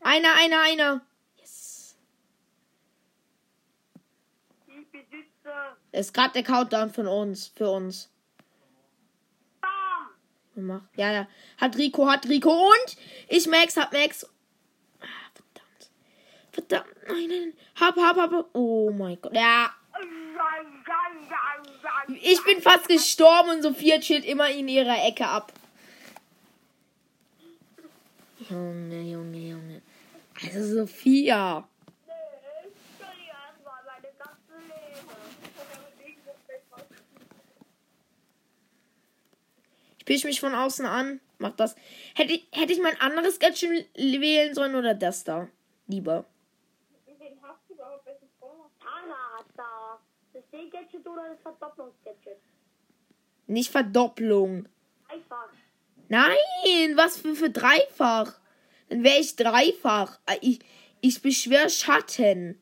[0.02, 1.02] Einer, einer, einer.
[1.38, 1.98] Yes.
[4.68, 5.78] die Besitzer.
[5.92, 8.12] Ist gerade der Countdown von uns, für uns.
[10.56, 10.82] Mach.
[10.96, 11.28] Ja, ja.
[11.58, 12.98] Hat Rico, hat Rico und
[13.28, 14.26] ich Max, hab Max.
[15.02, 15.90] Ah, verdammt.
[16.52, 17.08] Verdammt.
[17.08, 17.54] Nein, nein.
[17.80, 18.56] Hab, hab, hab.
[18.56, 19.36] Oh mein Gott.
[19.36, 19.72] Ja.
[22.22, 25.52] Ich bin fast gestorben und Sophia chillt immer in ihrer Ecke ab.
[28.50, 29.82] Junge, Junge, Junge.
[30.42, 31.68] Also Sophia.
[40.08, 41.20] Ich pisch mich von außen an.
[41.40, 41.76] Mach das.
[42.14, 45.48] Hätte ich, hätte ich mein anderes Gadget wählen sollen oder das da?
[45.88, 46.26] Lieber.
[47.08, 48.06] Wen hast du überhaupt?
[48.06, 48.30] Welchen?
[48.80, 50.00] Tana hat da.
[50.32, 52.38] Das D-Gadget oder das Verdopplungsgadget?
[53.48, 54.68] Nicht Verdopplung.
[55.08, 55.50] Einfach.
[56.08, 56.38] Nein,
[56.96, 58.40] was für, für dreifach?
[58.90, 60.20] Dann wäre ich dreifach.
[60.28, 60.60] Ah, Ich,
[61.02, 62.62] ich beschwör Schatten.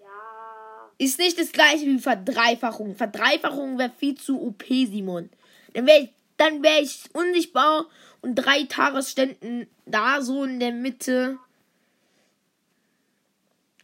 [0.00, 0.90] Ja.
[0.96, 2.94] Ist nicht das gleiche wie Verdreifachung.
[2.94, 5.28] Verdreifachung wäre viel zu OP, Simon.
[5.74, 7.86] Dann wäre ich, dann wär ich unsichtbar
[8.22, 11.38] und drei Tares ständen da so in der Mitte.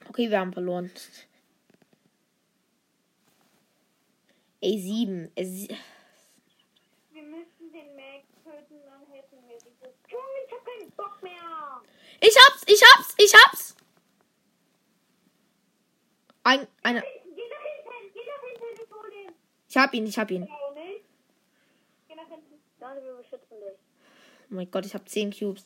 [0.09, 0.91] Okay, wir haben verloren.
[4.63, 5.31] A7.
[5.35, 5.69] Es-
[7.13, 9.95] Minuten, dann hätten wir dieses.
[10.09, 11.81] Junge, ich hab keinen Bock mehr.
[12.21, 13.77] Ich hab's, ich hab's, ich hab's.
[16.43, 17.09] Ein, eine, den.
[19.69, 20.49] ich hab ihn, ich hab ihn.
[22.11, 22.61] Geh nach hinten.
[22.81, 23.79] Danke, wir beschützen dich.
[24.51, 25.65] Oh mein Gott, ich hab 10 Cubes.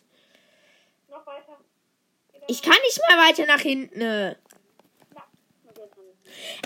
[1.09, 1.59] Noch weiter.
[2.49, 4.03] Ich kann nicht mehr weiter nach hinten.
[4.03, 4.37] Ey,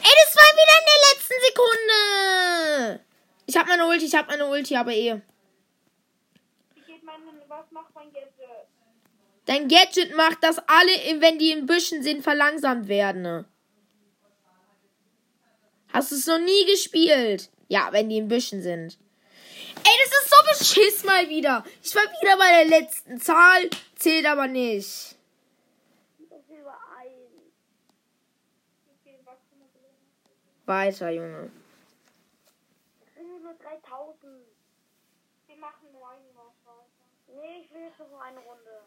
[0.00, 3.04] das war wieder in der letzten Sekunde.
[3.46, 5.20] Ich hab meine Ulti, ich hab meine Ulti, aber eh.
[7.46, 8.66] Was macht mein Gadget?
[9.46, 13.44] Dein Gadget macht, dass alle, wenn die in Büschen sind, verlangsamt werden.
[15.92, 17.50] Hast du es noch nie gespielt?
[17.68, 18.98] Ja, wenn die in Büschen sind.
[19.88, 21.64] Ey, das ist so beschiss mal wieder.
[21.82, 25.16] Ich war wieder bei der letzten Zahl, zählt aber nicht.
[30.66, 31.50] Weiter, Junge.
[33.00, 34.46] Das sind nur 3000.
[35.46, 36.84] Wir machen nur eine weiter.
[37.28, 38.82] Nee, ich will jetzt noch eine Runde.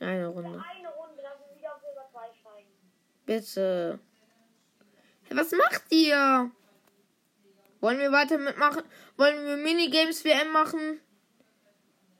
[0.00, 0.64] Eine Runde.
[0.66, 2.70] Eine Runde, dass wir wieder auf Silber 2 steigen.
[3.26, 3.98] Bitte.
[5.24, 6.50] Hey, was macht ihr?
[7.84, 8.82] Wollen wir weiter mitmachen?
[9.18, 11.02] Wollen wir Minigames WM machen?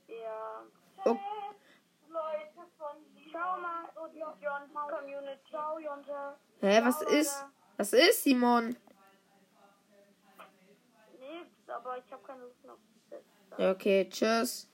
[0.08, 0.62] Ja.
[1.06, 1.16] Oh.
[2.10, 5.40] Leute von mal, so die John Community.
[5.48, 6.36] Ciao, Jonte.
[6.60, 7.46] Hä, was ist?
[7.78, 8.76] Was ist, Simon?
[11.18, 12.58] Nix, aber ich habe keine Lust
[13.08, 13.22] das.
[13.56, 14.68] Ja, okay, tschüss.